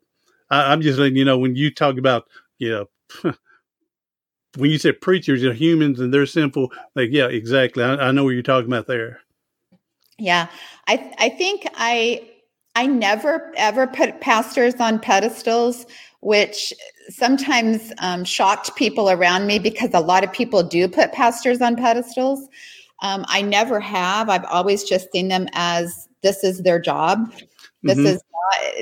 I, 0.50 0.72
am 0.72 0.82
just 0.82 1.00
letting 1.00 1.18
you 1.18 1.26
know 1.26 1.38
when 1.38 1.56
you 1.56 1.74
talk 1.74 1.98
about 1.98 2.28
you 2.60 2.88
know 3.24 3.34
when 4.58 4.72
you 4.72 4.78
said 4.78 5.02
preachers 5.02 5.44
are 5.44 5.54
humans 5.54 6.00
and 6.00 6.14
they're 6.14 6.26
sinful, 6.26 6.72
like 6.96 7.10
yeah, 7.12 7.28
exactly. 7.28 7.84
I, 7.84 7.96
I 7.96 8.12
know 8.12 8.24
what 8.24 8.32
you're 8.32 8.44
talking 8.44 8.70
about 8.70 8.88
there. 8.88 9.20
Yeah, 10.20 10.48
I 10.88 11.14
I 11.18 11.30
think 11.30 11.68
I 11.76 12.30
I 12.76 12.86
never 12.88 13.52
ever 13.56 13.88
put 13.88 14.22
pastors 14.22 14.76
on 14.76 15.00
pedestals, 15.00 15.86
which 16.22 16.74
sometimes 17.10 17.92
um, 18.00 18.24
shocked 18.24 18.76
people 18.76 19.10
around 19.10 19.48
me 19.48 19.60
because 19.60 19.92
a 19.94 20.00
lot 20.00 20.24
of 20.24 20.32
people 20.32 20.64
do 20.64 20.88
put 20.88 21.12
pastors 21.12 21.62
on 21.62 21.76
pedestals. 21.76 22.48
Um, 23.02 23.26
I 23.28 23.42
never 23.42 23.80
have. 23.80 24.30
I've 24.30 24.46
always 24.46 24.84
just 24.84 25.12
seen 25.12 25.28
them 25.28 25.48
as 25.54 26.08
this 26.22 26.44
is 26.44 26.62
their 26.62 26.80
job. 26.80 27.34
This 27.84 27.98
mm-hmm. 27.98 28.08
is 28.08 28.24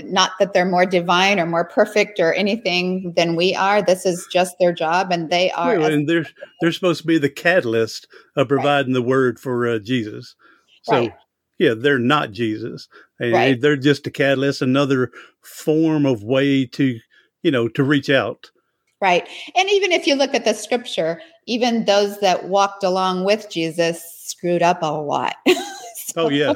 not, 0.02 0.12
not 0.12 0.32
that 0.40 0.54
they're 0.54 0.66
more 0.66 0.86
divine 0.86 1.40
or 1.40 1.46
more 1.46 1.66
perfect 1.66 2.20
or 2.20 2.34
anything 2.34 3.14
than 3.16 3.36
we 3.36 3.56
are. 3.56 3.82
This 3.82 4.06
is 4.06 4.28
just 4.32 4.56
their 4.60 4.72
job, 4.72 5.12
and 5.12 5.30
they 5.30 5.52
are. 5.52 5.76
And 5.76 6.08
they're 6.08 6.26
they're 6.62 6.72
supposed 6.72 7.02
to 7.02 7.08
be 7.08 7.18
the 7.18 7.30
catalyst 7.30 8.08
of 8.36 8.48
providing 8.48 8.94
right. 8.94 9.00
the 9.00 9.08
word 9.08 9.40
for 9.40 9.68
uh, 9.68 9.80
Jesus. 9.80 10.36
So. 10.84 10.94
Right. 10.94 11.14
Yeah, 11.60 11.76
they're 11.78 12.00
not 12.00 12.32
Jesus. 12.32 12.88
Right. 13.20 13.62
They're 13.62 13.78
just 13.78 14.08
a 14.08 14.10
catalyst, 14.10 14.64
another 14.64 15.12
form 15.44 16.08
of 16.08 16.24
way 16.24 16.66
to, 16.66 17.00
you 17.44 17.52
know, 17.52 17.68
to 17.68 17.84
reach 17.84 18.10
out. 18.10 18.50
Right. 19.00 19.28
And 19.56 19.70
even 19.70 19.92
if 19.92 20.08
you 20.08 20.16
look 20.16 20.34
at 20.34 20.44
the 20.44 20.54
scripture, 20.54 21.22
even 21.46 21.86
those 21.86 22.20
that 22.20 22.48
walked 22.48 22.84
along 22.84 23.26
with 23.26 23.48
Jesus 23.52 24.04
screwed 24.26 24.64
up 24.64 24.82
a 24.82 24.92
lot. 24.92 25.36
so. 25.96 26.26
Oh, 26.26 26.30
yeah. 26.30 26.54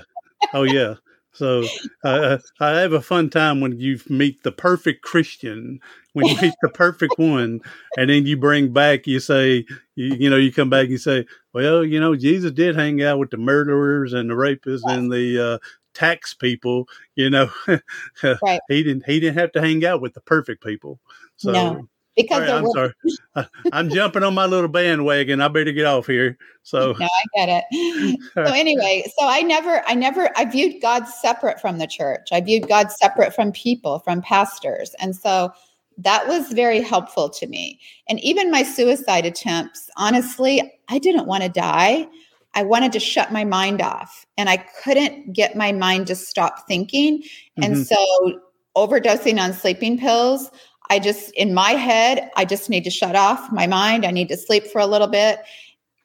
Oh, 0.53 0.63
yeah. 0.63 0.95
So 1.35 1.65
uh, 2.03 2.37
I 2.59 2.79
have 2.79 2.93
a 2.93 3.01
fun 3.01 3.29
time 3.29 3.59
when 3.59 3.77
you 3.77 3.99
meet 4.07 4.43
the 4.43 4.51
perfect 4.53 5.01
Christian, 5.01 5.81
when 6.13 6.27
you 6.27 6.41
meet 6.41 6.53
the 6.61 6.69
perfect 6.69 7.19
one, 7.19 7.59
and 7.97 8.09
then 8.09 8.25
you 8.25 8.37
bring 8.37 8.71
back, 8.71 9.05
you 9.05 9.19
say, 9.19 9.65
you, 9.95 10.15
you, 10.15 10.29
know, 10.29 10.37
you 10.37 10.53
come 10.53 10.69
back, 10.69 10.83
and 10.83 10.91
you 10.91 10.97
say, 10.97 11.25
well, 11.51 11.83
you 11.83 11.99
know, 11.99 12.15
Jesus 12.15 12.51
did 12.51 12.75
hang 12.75 13.03
out 13.03 13.19
with 13.19 13.31
the 13.31 13.37
murderers 13.37 14.13
and 14.13 14.29
the 14.29 14.33
rapists 14.33 14.89
and 14.89 15.11
the 15.11 15.45
uh, 15.45 15.57
tax 15.93 16.33
people. 16.33 16.87
You 17.15 17.29
know, 17.29 17.49
right. 18.23 18.61
he 18.69 18.83
didn't 18.83 19.05
he 19.05 19.19
didn't 19.19 19.37
have 19.37 19.51
to 19.53 19.61
hang 19.61 19.85
out 19.85 20.01
with 20.01 20.13
the 20.13 20.21
perfect 20.21 20.63
people. 20.63 20.99
So 21.35 21.51
no 21.51 21.89
because 22.15 22.41
right, 22.41 22.49
I'm 22.49 22.67
sorry. 22.71 22.93
I'm 23.73 23.89
jumping 23.89 24.23
on 24.23 24.33
my 24.33 24.45
little 24.45 24.69
bandwagon. 24.69 25.41
I 25.41 25.47
better 25.47 25.71
get 25.71 25.85
off 25.85 26.07
here. 26.07 26.37
So 26.63 26.93
no, 26.99 27.05
I 27.05 27.23
get 27.35 27.65
it. 27.71 28.19
So 28.33 28.43
anyway, 28.43 29.03
so 29.17 29.27
I 29.27 29.41
never, 29.41 29.81
I 29.87 29.95
never, 29.95 30.29
I 30.37 30.45
viewed 30.45 30.81
God 30.81 31.07
separate 31.07 31.59
from 31.59 31.77
the 31.77 31.87
church. 31.87 32.29
I 32.31 32.41
viewed 32.41 32.67
God 32.67 32.91
separate 32.91 33.33
from 33.33 33.51
people, 33.51 33.99
from 33.99 34.21
pastors, 34.21 34.93
and 34.99 35.15
so 35.15 35.51
that 35.97 36.27
was 36.27 36.51
very 36.51 36.81
helpful 36.81 37.29
to 37.29 37.47
me. 37.47 37.79
And 38.09 38.19
even 38.19 38.51
my 38.51 38.63
suicide 38.63 39.25
attempts, 39.25 39.89
honestly, 39.95 40.61
I 40.89 40.99
didn't 40.99 41.27
want 41.27 41.43
to 41.43 41.49
die. 41.49 42.07
I 42.53 42.63
wanted 42.63 42.91
to 42.93 42.99
shut 42.99 43.31
my 43.31 43.43
mind 43.43 43.81
off, 43.81 44.25
and 44.37 44.49
I 44.49 44.57
couldn't 44.57 45.33
get 45.33 45.55
my 45.55 45.71
mind 45.71 46.07
to 46.07 46.15
stop 46.15 46.67
thinking. 46.67 47.23
And 47.57 47.75
mm-hmm. 47.75 47.83
so 47.83 48.41
overdosing 48.75 49.41
on 49.41 49.53
sleeping 49.53 49.97
pills 49.97 50.51
I 50.89 50.99
just, 50.99 51.31
in 51.31 51.53
my 51.53 51.71
head, 51.71 52.29
I 52.35 52.45
just 52.45 52.69
need 52.69 52.83
to 52.83 52.89
shut 52.89 53.15
off 53.15 53.51
my 53.51 53.67
mind. 53.67 54.05
I 54.05 54.11
need 54.11 54.27
to 54.29 54.37
sleep 54.37 54.67
for 54.67 54.79
a 54.79 54.85
little 54.85 55.07
bit. 55.07 55.39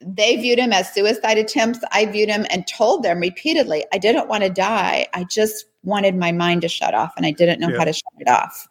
They 0.01 0.37
viewed 0.37 0.59
him 0.59 0.73
as 0.73 0.93
suicide 0.93 1.37
attempts. 1.37 1.81
I 1.93 2.07
viewed 2.07 2.31
him 2.31 2.47
and 2.51 2.67
told 2.67 3.03
them 3.03 3.21
repeatedly, 3.21 3.85
I 3.93 3.99
didn't 3.99 4.29
want 4.29 4.45
to 4.45 4.51
die. 4.51 5.07
I 5.13 5.25
just 5.25 5.67
wanted 5.83 6.17
my 6.17 6.33
mind 6.33 6.63
to 6.63 6.69
shut 6.69 6.95
off 6.95 7.13
and 7.17 7.27
I 7.27 7.31
didn't 7.33 7.61
know 7.61 7.69
yeah. 7.69 7.79
how 7.79 7.85
to 7.85 7.93
shut 7.93 8.13
it 8.19 8.29
off. 8.29 8.69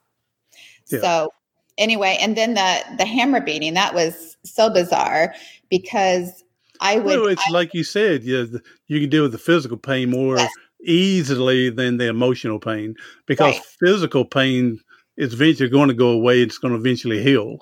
Yeah. 0.87 1.01
So, 1.01 1.33
anyway, 1.77 2.17
and 2.19 2.35
then 2.35 2.55
the 2.55 2.83
the 2.97 3.05
hammer 3.05 3.41
beating, 3.41 3.73
that 3.75 3.93
was 3.93 4.37
so 4.43 4.69
bizarre 4.69 5.35
because 5.69 6.43
I 6.81 6.97
would. 6.97 7.19
Well, 7.19 7.27
it's 7.27 7.43
I, 7.47 7.51
like 7.51 7.73
you 7.73 7.83
said, 7.83 8.23
yeah, 8.23 8.45
you 8.87 8.99
can 8.99 9.09
deal 9.09 9.23
with 9.23 9.31
the 9.31 9.37
physical 9.37 9.77
pain 9.77 10.09
more 10.09 10.37
yes. 10.37 10.51
easily 10.83 11.69
than 11.69 11.97
the 11.97 12.07
emotional 12.07 12.59
pain 12.59 12.95
because 13.25 13.55
right. 13.55 13.65
physical 13.79 14.25
pain 14.25 14.79
it's 15.19 15.33
eventually 15.33 15.69
going 15.69 15.89
to 15.89 15.93
go 15.93 16.09
away. 16.09 16.41
It's 16.41 16.57
going 16.57 16.73
to 16.73 16.79
eventually 16.79 17.21
heal. 17.21 17.59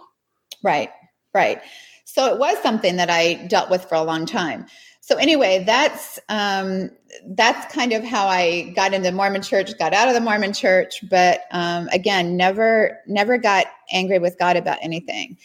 Right, 0.64 0.92
right. 1.34 1.60
So 2.06 2.32
it 2.32 2.40
was 2.40 2.58
something 2.60 2.96
that 2.98 3.10
I 3.10 3.34
dealt 3.48 3.70
with 3.70 3.84
for 3.84 3.96
a 3.96 4.04
long 4.04 4.26
time. 4.26 4.68
So 5.02 5.18
anyway, 5.18 5.64
that's 5.66 6.20
um, 6.30 6.92
that's 7.30 7.74
kind 7.74 7.94
of 7.94 8.04
how 8.04 8.28
I 8.28 8.74
got 8.76 8.94
into 8.94 9.10
the 9.10 9.16
Mormon 9.16 9.42
Church, 9.42 9.76
got 9.80 9.94
out 9.94 10.08
of 10.08 10.14
the 10.14 10.20
Mormon 10.20 10.54
Church, 10.54 11.00
but 11.10 11.42
um, 11.52 11.88
again, 11.94 12.38
never 12.38 13.00
never 13.08 13.38
got 13.38 13.68
angry 13.92 14.20
with 14.20 14.38
God 14.38 14.56
about 14.56 14.78
anything. 14.82 15.38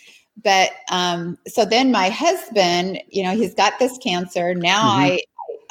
But 0.42 0.72
um, 0.90 1.38
so 1.46 1.64
then 1.64 1.92
my 1.92 2.08
husband, 2.08 3.00
you 3.08 3.22
know, 3.22 3.36
he's 3.36 3.54
got 3.54 3.78
this 3.78 3.96
cancer. 3.98 4.54
Now 4.54 4.82
mm-hmm. 4.82 5.00
I 5.00 5.20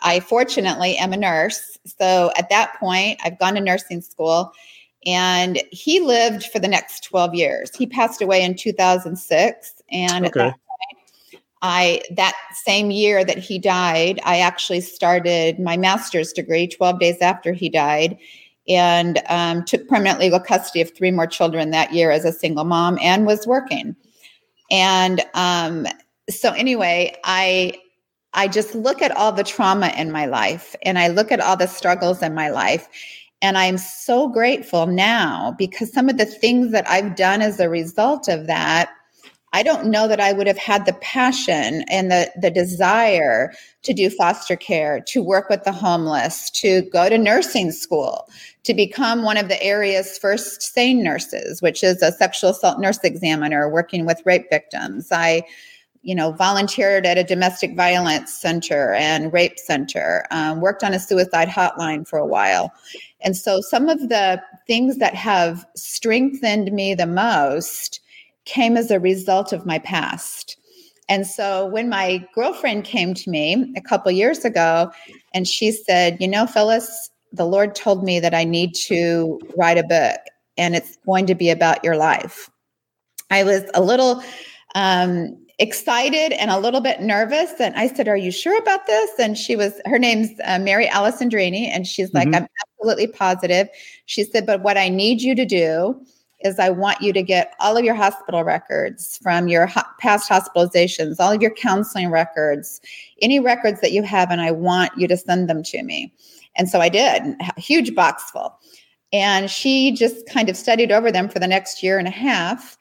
I 0.04 0.20
fortunately 0.22 0.98
am 0.98 1.14
a 1.14 1.18
nurse. 1.18 1.78
So 2.00 2.32
at 2.38 2.50
that 2.50 2.76
point, 2.80 3.20
I've 3.24 3.38
gone 3.38 3.56
to 3.56 3.62
nursing 3.62 4.02
school 4.02 4.54
and 5.06 5.62
he 5.72 6.00
lived 6.00 6.46
for 6.46 6.60
the 6.60 6.68
next 6.68 7.04
12 7.04 7.34
years. 7.34 7.76
He 7.76 7.88
passed 7.88 8.22
away 8.22 8.44
in 8.44 8.56
2006. 8.56 9.82
And 9.92 10.26
okay. 10.26 10.26
at 10.26 10.34
that 10.34 10.44
point, 10.52 11.44
I, 11.64 12.02
that 12.12 12.36
same 12.54 12.92
year 12.92 13.24
that 13.26 13.38
he 13.38 13.58
died, 13.60 14.20
I 14.24 14.40
actually 14.40 14.82
started 14.82 15.60
my 15.60 15.78
master's 15.78 16.34
degree 16.34 16.68
12 16.68 17.00
days 17.00 17.18
after 17.22 17.54
he 17.54 17.70
died 17.70 18.18
and 18.68 19.22
um, 19.28 19.66
took 19.66 19.88
permanent 19.88 20.20
legal 20.20 20.40
custody 20.40 20.82
of 20.82 20.96
three 20.96 21.12
more 21.12 21.28
children 21.28 21.72
that 21.72 21.94
year 21.94 22.12
as 22.12 22.26
a 22.26 22.32
single 22.32 22.64
mom 22.64 22.98
and 23.02 23.26
was 23.26 23.48
working. 23.48 23.96
And 24.70 25.22
um, 25.34 25.88
so, 26.30 26.52
anyway, 26.54 27.16
I 27.24 27.74
I 28.34 28.48
just 28.48 28.76
look 28.76 29.02
at 29.02 29.12
all 29.12 29.32
the 29.34 29.44
trauma 29.44 29.90
in 29.98 30.12
my 30.12 30.26
life 30.26 30.76
and 30.84 30.98
I 30.98 31.10
look 31.10 31.32
at 31.32 31.42
all 31.42 31.58
the 31.58 31.68
struggles 31.68 32.22
in 32.22 32.34
my 32.34 32.50
life. 32.50 32.88
And 33.42 33.58
I'm 33.58 33.78
so 33.78 34.28
grateful 34.28 34.86
now 34.86 35.56
because 35.58 35.92
some 35.92 36.10
of 36.10 36.18
the 36.18 36.26
things 36.26 36.72
that 36.72 36.88
I've 36.90 37.16
done 37.16 37.42
as 37.42 37.60
a 37.60 37.70
result 37.70 38.28
of 38.28 38.48
that, 38.48 38.92
I 39.54 39.64
don't 39.64 39.88
know 39.88 40.08
that 40.08 40.22
I 40.22 40.32
would 40.32 40.48
have 40.48 40.58
had 40.58 40.86
the 40.86 40.94
passion 40.94 41.84
and 41.90 42.10
the, 42.12 42.32
the 42.40 42.52
desire 42.52 43.52
to 43.84 43.94
do 43.94 44.10
foster 44.10 44.56
care, 44.56 45.02
to 45.08 45.24
work 45.24 45.50
with 45.50 45.64
the 45.64 45.72
homeless, 45.74 46.50
to 46.52 46.84
go 46.84 47.10
to 47.10 47.18
nursing 47.18 47.72
school, 47.72 48.30
to 48.64 48.74
become 48.74 49.24
one 49.24 49.38
of 49.38 49.50
the 49.50 49.62
area's 49.62 50.18
first 50.18 50.62
SANE 50.62 51.04
nurses, 51.04 51.62
which 51.62 51.84
is 51.84 52.02
a 52.02 52.12
sexual 52.12 52.52
assault 52.52 52.80
nurse 52.80 53.00
examiner 53.04 53.68
working 53.68 54.06
with 54.06 54.22
rape 54.26 54.50
victims. 54.50 55.12
I 55.12 55.44
you 56.04 56.16
know, 56.16 56.32
volunteered 56.32 57.06
at 57.06 57.18
a 57.18 57.24
domestic 57.24 57.76
violence 57.76 58.34
center 58.34 58.94
and 58.94 59.32
rape 59.32 59.60
center, 59.60 60.26
um, 60.32 60.60
worked 60.60 60.84
on 60.84 60.94
a 60.94 61.00
suicide 61.00 61.48
hotline 61.48 62.08
for 62.08 62.18
a 62.18 62.26
while. 62.26 62.74
And 63.24 63.36
so 63.36 63.62
some 63.62 63.90
of 63.90 64.10
the 64.10 64.42
things 64.68 64.98
that 64.98 65.16
have 65.16 65.66
strengthened 65.76 66.72
me 66.72 66.94
the 66.94 67.06
most 67.06 68.00
came 68.46 68.78
as 68.78 68.92
a 68.92 69.00
result 69.00 69.54
of 69.54 69.66
my 69.66 69.80
past. 69.80 70.58
And 71.10 71.28
so 71.28 71.66
when 71.66 71.90
my 71.90 72.26
girlfriend 72.34 72.86
came 72.86 73.14
to 73.14 73.30
me 73.30 73.74
a 73.76 73.82
couple 73.82 74.12
years 74.12 74.46
ago 74.46 74.92
and 75.34 75.48
she 75.48 75.72
said, 75.72 76.18
You 76.20 76.28
know, 76.28 76.48
Phyllis, 76.48 77.10
the 77.34 77.46
Lord 77.46 77.76
told 77.76 78.04
me 78.04 78.20
that 78.20 78.34
I 78.34 78.44
need 78.44 78.74
to 78.76 79.40
write 79.58 79.78
a 79.78 79.84
book 79.84 80.20
and 80.58 80.76
it's 80.76 80.98
going 81.06 81.26
to 81.28 81.36
be 81.36 81.50
about 81.50 81.84
your 81.84 81.98
life. 81.98 82.50
I 83.30 83.44
was 83.44 83.64
a 83.74 83.82
little 83.82 84.22
um, 84.76 85.38
excited 85.62 86.34
and 86.34 86.50
a 86.50 86.60
little 86.60 86.82
bit 86.82 87.02
nervous. 87.02 87.54
And 87.60 87.76
I 87.76 87.88
said, 87.88 88.08
Are 88.08 88.18
you 88.18 88.32
sure 88.32 88.58
about 88.58 88.88
this? 88.88 89.12
And 89.20 89.38
she 89.38 89.56
was, 89.56 89.80
her 89.86 90.00
name's 90.00 90.32
uh, 90.44 90.60
Mary 90.60 90.88
Alessandrini. 90.88 91.68
And 91.68 91.88
she's 91.88 92.14
like, 92.14 92.28
mm-hmm. 92.28 92.44
I'm 92.44 92.48
absolutely 92.80 93.08
positive. 93.08 93.70
She 94.08 94.24
said, 94.24 94.46
But 94.46 94.64
what 94.64 94.78
I 94.78 94.90
need 94.90 95.22
you 95.22 95.36
to 95.36 95.46
do 95.46 96.04
is 96.44 96.58
I 96.58 96.72
want 96.72 97.02
you 97.02 97.14
to 97.14 97.22
get 97.22 97.54
all 97.60 97.78
of 97.78 97.86
your 97.86 97.94
hospital 97.94 98.44
records 98.44 99.20
from 99.22 99.48
your 99.48 99.68
ho- 99.68 99.84
past 100.00 100.30
hospitalizations, 100.30 101.18
all 101.20 101.32
of 101.32 101.42
your 101.42 101.54
counseling 101.54 102.10
records, 102.10 102.82
any 103.22 103.40
records 103.40 103.80
that 103.82 103.92
you 103.92 104.02
have, 104.02 104.32
and 104.32 104.42
I 104.42 104.50
want 104.50 104.92
you 104.98 105.08
to 105.08 105.16
send 105.16 105.48
them 105.48 105.62
to 105.64 105.84
me. 105.84 106.12
And 106.56 106.68
so 106.68 106.82
I 106.82 106.90
did, 106.90 107.22
a 107.40 107.62
huge 107.62 107.94
box 107.94 108.32
full. 108.32 108.58
And 109.14 109.52
she 109.52 109.92
just 109.92 110.28
kind 110.28 110.50
of 110.50 110.58
studied 110.58 110.92
over 110.92 111.12
them 111.12 111.30
for 111.30 111.38
the 111.38 111.48
next 111.48 111.84
year 111.84 112.00
and 112.00 112.08
a 112.08 112.12
half. 112.12 112.78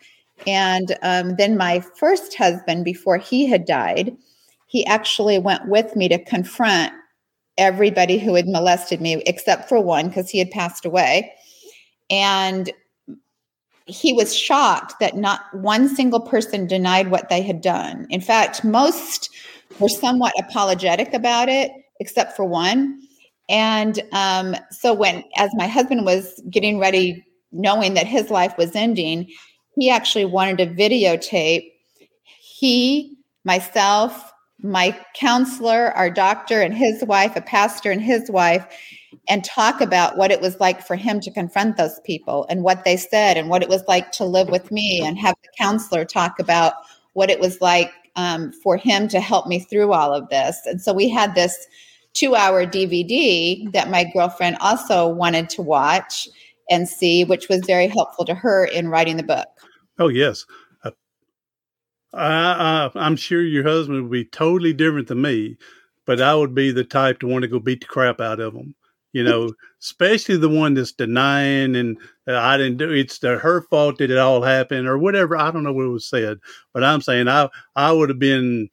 And 0.46 0.96
um, 1.02 1.36
then 1.36 1.56
my 1.56 1.80
first 1.80 2.34
husband, 2.36 2.84
before 2.84 3.18
he 3.18 3.46
had 3.46 3.64
died, 3.64 4.16
he 4.66 4.86
actually 4.86 5.38
went 5.38 5.68
with 5.68 5.96
me 5.96 6.08
to 6.08 6.24
confront 6.24 6.92
everybody 7.58 8.18
who 8.18 8.34
had 8.34 8.48
molested 8.48 9.00
me, 9.00 9.22
except 9.26 9.68
for 9.68 9.80
one, 9.80 10.08
because 10.08 10.30
he 10.30 10.38
had 10.38 10.50
passed 10.50 10.84
away. 10.84 11.32
And 12.08 12.72
he 13.86 14.12
was 14.12 14.34
shocked 14.36 14.94
that 15.00 15.16
not 15.16 15.42
one 15.52 15.88
single 15.94 16.20
person 16.20 16.66
denied 16.66 17.10
what 17.10 17.28
they 17.28 17.42
had 17.42 17.60
done. 17.60 18.06
In 18.10 18.20
fact, 18.20 18.64
most 18.64 19.30
were 19.78 19.88
somewhat 19.88 20.32
apologetic 20.38 21.12
about 21.12 21.48
it, 21.48 21.72
except 21.98 22.36
for 22.36 22.44
one. 22.44 23.00
And 23.48 24.00
um, 24.12 24.54
so, 24.70 24.94
when, 24.94 25.24
as 25.36 25.50
my 25.54 25.66
husband 25.66 26.04
was 26.04 26.40
getting 26.50 26.78
ready, 26.78 27.24
knowing 27.50 27.94
that 27.94 28.06
his 28.06 28.30
life 28.30 28.56
was 28.56 28.76
ending, 28.76 29.28
he 29.80 29.88
actually 29.88 30.26
wanted 30.26 30.58
to 30.58 30.66
videotape 30.66 31.72
he, 32.38 33.16
myself, 33.44 34.30
my 34.62 34.94
counselor, 35.16 35.92
our 35.96 36.10
doctor, 36.10 36.60
and 36.60 36.74
his 36.74 37.02
wife, 37.04 37.34
a 37.34 37.40
pastor 37.40 37.90
and 37.90 38.02
his 38.02 38.30
wife, 38.30 38.66
and 39.26 39.42
talk 39.42 39.80
about 39.80 40.18
what 40.18 40.30
it 40.30 40.42
was 40.42 40.60
like 40.60 40.86
for 40.86 40.96
him 40.96 41.18
to 41.20 41.30
confront 41.30 41.78
those 41.78 41.98
people 42.04 42.44
and 42.50 42.62
what 42.62 42.84
they 42.84 42.98
said 42.98 43.38
and 43.38 43.48
what 43.48 43.62
it 43.62 43.70
was 43.70 43.82
like 43.88 44.12
to 44.12 44.26
live 44.26 44.50
with 44.50 44.70
me 44.70 45.00
and 45.02 45.18
have 45.18 45.34
the 45.42 45.48
counselor 45.56 46.04
talk 46.04 46.38
about 46.38 46.74
what 47.14 47.30
it 47.30 47.40
was 47.40 47.62
like 47.62 47.90
um, 48.16 48.52
for 48.52 48.76
him 48.76 49.08
to 49.08 49.18
help 49.18 49.46
me 49.46 49.60
through 49.60 49.94
all 49.94 50.12
of 50.12 50.28
this. 50.28 50.60
And 50.66 50.82
so 50.82 50.92
we 50.92 51.08
had 51.08 51.34
this 51.34 51.56
two 52.12 52.34
hour 52.34 52.66
DVD 52.66 53.72
that 53.72 53.88
my 53.88 54.04
girlfriend 54.12 54.58
also 54.60 55.08
wanted 55.08 55.48
to 55.48 55.62
watch 55.62 56.28
and 56.68 56.86
see, 56.86 57.24
which 57.24 57.48
was 57.48 57.62
very 57.66 57.88
helpful 57.88 58.26
to 58.26 58.34
her 58.34 58.66
in 58.66 58.88
writing 58.88 59.16
the 59.16 59.22
book. 59.22 59.48
Oh 60.00 60.08
yes, 60.08 60.46
uh, 60.82 60.90
I, 62.14 62.90
I, 62.94 63.06
am 63.06 63.16
sure 63.16 63.42
your 63.42 63.64
husband 63.64 64.02
would 64.02 64.10
be 64.10 64.24
totally 64.24 64.72
different 64.72 65.08
than 65.08 65.20
me, 65.20 65.58
but 66.06 66.22
I 66.22 66.34
would 66.34 66.54
be 66.54 66.72
the 66.72 66.84
type 66.84 67.20
to 67.20 67.26
want 67.26 67.42
to 67.42 67.48
go 67.48 67.60
beat 67.60 67.80
the 67.80 67.86
crap 67.86 68.18
out 68.18 68.40
of 68.40 68.54
him. 68.54 68.74
You 69.12 69.24
know, 69.24 69.52
especially 69.82 70.36
the 70.36 70.48
one 70.48 70.74
that's 70.74 70.92
denying 70.92 71.74
and 71.74 71.98
uh, 72.28 72.38
I 72.38 72.56
didn't 72.56 72.78
do 72.78 72.92
it's 72.92 73.18
the, 73.18 73.38
her 73.38 73.62
fault 73.62 73.98
that 73.98 74.10
it 74.10 74.18
all 74.18 74.40
happened 74.40 74.86
or 74.86 74.98
whatever. 74.98 75.36
I 75.36 75.50
don't 75.50 75.64
know 75.64 75.72
what 75.72 75.88
was 75.88 76.06
said, 76.06 76.38
but 76.72 76.84
I'm 76.84 77.02
saying 77.02 77.28
I 77.28 77.48
I 77.76 77.92
would 77.92 78.08
have 78.08 78.20
been 78.20 78.70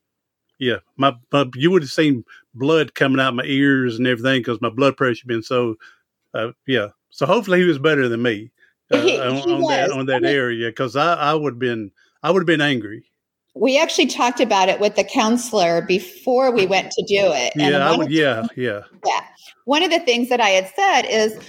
yeah, 0.59 0.77
my, 0.95 1.15
my 1.33 1.45
you 1.55 1.71
would 1.71 1.81
have 1.81 1.91
seen 1.91 2.23
blood 2.53 2.93
coming 2.95 3.19
out 3.19 3.35
my 3.35 3.43
ears 3.45 3.97
and 3.97 4.07
everything 4.07 4.41
because 4.41 4.61
my 4.61 4.69
blood 4.69 4.95
pressure 4.95 5.27
been 5.27 5.43
so 5.43 5.75
uh, 6.33 6.51
yeah. 6.67 6.89
So 7.09 7.25
hopefully 7.25 7.59
he 7.59 7.65
was 7.65 7.79
better 7.79 8.07
than 8.07 8.21
me 8.21 8.51
uh, 8.91 9.02
he, 9.02 9.19
on, 9.19 9.36
he 9.36 9.54
on 9.54 9.62
that 9.62 9.91
on 9.91 10.06
that 10.08 10.17
I 10.17 10.19
mean, 10.19 10.36
area 10.36 10.69
because 10.69 10.95
I, 10.95 11.13
I 11.13 11.34
would 11.34 11.54
have 11.54 11.60
been 11.60 11.91
I 12.23 12.32
would 12.32 12.41
have 12.41 12.47
been 12.47 12.62
angry. 12.62 13.04
We 13.56 13.80
actually 13.80 14.06
talked 14.06 14.39
about 14.39 14.69
it 14.69 14.80
with 14.80 14.95
the 14.95 15.04
counselor 15.04 15.82
before 15.82 16.52
we 16.52 16.67
went 16.67 16.91
to 16.91 17.04
do 17.08 17.32
it. 17.34 17.54
And 17.56 17.73
yeah, 17.73 17.97
would, 17.97 18.12
yeah, 18.12 18.45
yeah, 18.56 18.82
yeah. 19.04 19.21
One 19.65 19.82
of 19.82 19.89
the 19.89 20.00
things 20.00 20.30
that 20.30 20.39
I 20.39 20.50
had 20.50 20.71
said 20.76 21.02
is, 21.10 21.39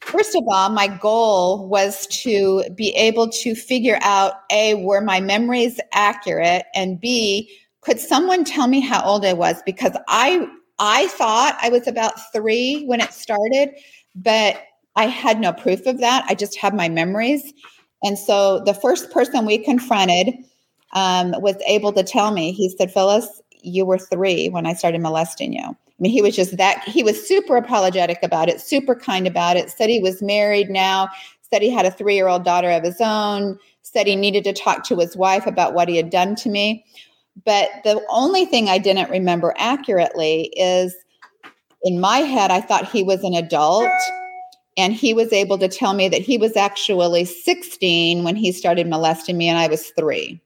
first 0.00 0.36
of 0.36 0.44
all, 0.48 0.68
my 0.68 0.86
goal 0.86 1.66
was 1.66 2.06
to 2.08 2.62
be 2.74 2.90
able 2.90 3.30
to 3.30 3.54
figure 3.54 3.98
out 4.02 4.34
a 4.52 4.74
were 4.74 5.00
my 5.00 5.18
memories 5.18 5.80
accurate, 5.92 6.66
and 6.74 7.00
b 7.00 7.50
could 7.80 8.00
someone 8.00 8.44
tell 8.44 8.66
me 8.66 8.80
how 8.80 9.02
old 9.04 9.24
I 9.24 9.32
was 9.32 9.62
because 9.64 9.96
I 10.08 10.46
I 10.78 11.06
thought 11.08 11.56
I 11.62 11.70
was 11.70 11.86
about 11.86 12.32
three 12.32 12.84
when 12.84 13.00
it 13.00 13.12
started, 13.12 13.70
but 14.14 14.60
I 14.96 15.06
had 15.06 15.38
no 15.40 15.52
proof 15.52 15.86
of 15.86 16.00
that. 16.00 16.24
I 16.28 16.34
just 16.34 16.58
have 16.58 16.74
my 16.74 16.88
memories. 16.88 17.52
And 18.02 18.18
so 18.18 18.60
the 18.60 18.74
first 18.74 19.10
person 19.10 19.46
we 19.46 19.58
confronted 19.58 20.34
um, 20.94 21.34
was 21.40 21.56
able 21.66 21.92
to 21.92 22.02
tell 22.02 22.30
me, 22.30 22.52
he 22.52 22.68
said, 22.70 22.92
Phyllis, 22.92 23.42
you 23.62 23.84
were 23.84 23.98
three 23.98 24.48
when 24.48 24.66
I 24.66 24.74
started 24.74 25.00
molesting 25.00 25.52
you. 25.52 25.64
I 25.64 26.02
mean, 26.02 26.12
he 26.12 26.22
was 26.22 26.36
just 26.36 26.56
that, 26.56 26.82
he 26.84 27.02
was 27.02 27.26
super 27.26 27.56
apologetic 27.56 28.18
about 28.22 28.48
it, 28.48 28.60
super 28.60 28.94
kind 28.94 29.26
about 29.26 29.56
it, 29.56 29.70
said 29.70 29.88
he 29.88 30.00
was 30.00 30.22
married 30.22 30.68
now, 30.68 31.08
said 31.50 31.62
he 31.62 31.70
had 31.70 31.86
a 31.86 31.90
three 31.90 32.14
year 32.14 32.28
old 32.28 32.44
daughter 32.44 32.70
of 32.70 32.82
his 32.82 33.00
own, 33.00 33.58
said 33.82 34.06
he 34.06 34.16
needed 34.16 34.44
to 34.44 34.52
talk 34.52 34.84
to 34.84 34.96
his 34.96 35.16
wife 35.16 35.46
about 35.46 35.74
what 35.74 35.88
he 35.88 35.96
had 35.96 36.10
done 36.10 36.34
to 36.36 36.50
me. 36.50 36.84
But 37.44 37.68
the 37.84 38.02
only 38.08 38.44
thing 38.44 38.68
I 38.68 38.78
didn't 38.78 39.10
remember 39.10 39.54
accurately 39.56 40.52
is 40.56 40.94
in 41.82 42.00
my 42.00 42.18
head, 42.18 42.50
I 42.50 42.60
thought 42.60 42.90
he 42.90 43.02
was 43.02 43.22
an 43.22 43.34
adult 43.34 43.90
and 44.76 44.92
he 44.92 45.14
was 45.14 45.32
able 45.32 45.58
to 45.58 45.68
tell 45.68 45.94
me 45.94 46.08
that 46.08 46.20
he 46.20 46.38
was 46.38 46.56
actually 46.56 47.24
16 47.24 48.24
when 48.24 48.36
he 48.36 48.52
started 48.52 48.86
molesting 48.86 49.36
me, 49.38 49.48
and 49.48 49.58
I 49.58 49.68
was 49.68 49.88
three. 49.90 50.40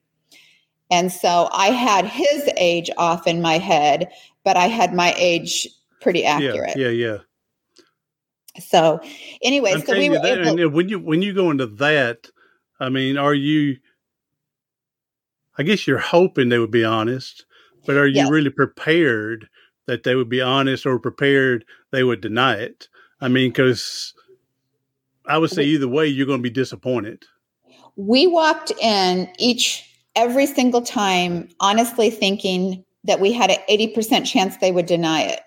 And 0.90 1.12
so 1.12 1.48
I 1.52 1.68
had 1.68 2.04
his 2.04 2.48
age 2.56 2.90
off 2.98 3.26
in 3.26 3.40
my 3.40 3.58
head, 3.58 4.10
but 4.44 4.56
I 4.56 4.66
had 4.66 4.92
my 4.94 5.14
age 5.16 5.68
pretty 6.00 6.24
accurate. 6.24 6.76
Yeah, 6.76 6.88
yeah, 6.88 7.08
yeah. 7.08 7.18
So, 8.58 9.00
anyway, 9.42 9.80
so 9.80 9.96
we 9.96 10.10
were 10.10 10.18
that, 10.18 10.40
able. 10.44 10.58
and 10.58 10.72
when 10.74 10.88
you 10.88 10.98
when 10.98 11.22
you 11.22 11.32
go 11.32 11.50
into 11.50 11.66
that, 11.66 12.28
I 12.80 12.88
mean, 12.88 13.16
are 13.16 13.34
you? 13.34 13.76
I 15.56 15.62
guess 15.62 15.86
you're 15.86 15.98
hoping 15.98 16.48
they 16.48 16.58
would 16.58 16.70
be 16.70 16.84
honest, 16.84 17.44
but 17.86 17.96
are 17.96 18.06
you 18.06 18.16
Yes. 18.16 18.30
really 18.30 18.50
prepared 18.50 19.48
that 19.86 20.02
they 20.02 20.16
would 20.16 20.28
be 20.28 20.40
honest, 20.40 20.86
or 20.86 20.98
prepared 20.98 21.64
they 21.92 22.02
would 22.02 22.20
deny 22.20 22.54
it? 22.56 22.88
I 23.20 23.28
mean, 23.28 23.50
because 23.50 24.14
I 25.26 25.38
would 25.38 25.50
say 25.50 25.62
either 25.64 25.88
way, 25.88 26.06
you're 26.06 26.26
going 26.26 26.38
to 26.40 26.42
be 26.42 26.50
disappointed. 26.50 27.24
we 27.96 28.26
walked 28.26 28.72
in 28.80 29.28
each 29.38 29.86
every 30.16 30.46
single 30.46 30.82
time 30.82 31.48
honestly 31.60 32.10
thinking 32.10 32.84
that 33.04 33.20
we 33.20 33.32
had 33.32 33.50
an 33.50 33.58
80% 33.68 34.26
chance 34.26 34.56
they 34.56 34.72
would 34.72 34.86
deny 34.86 35.22
it. 35.22 35.40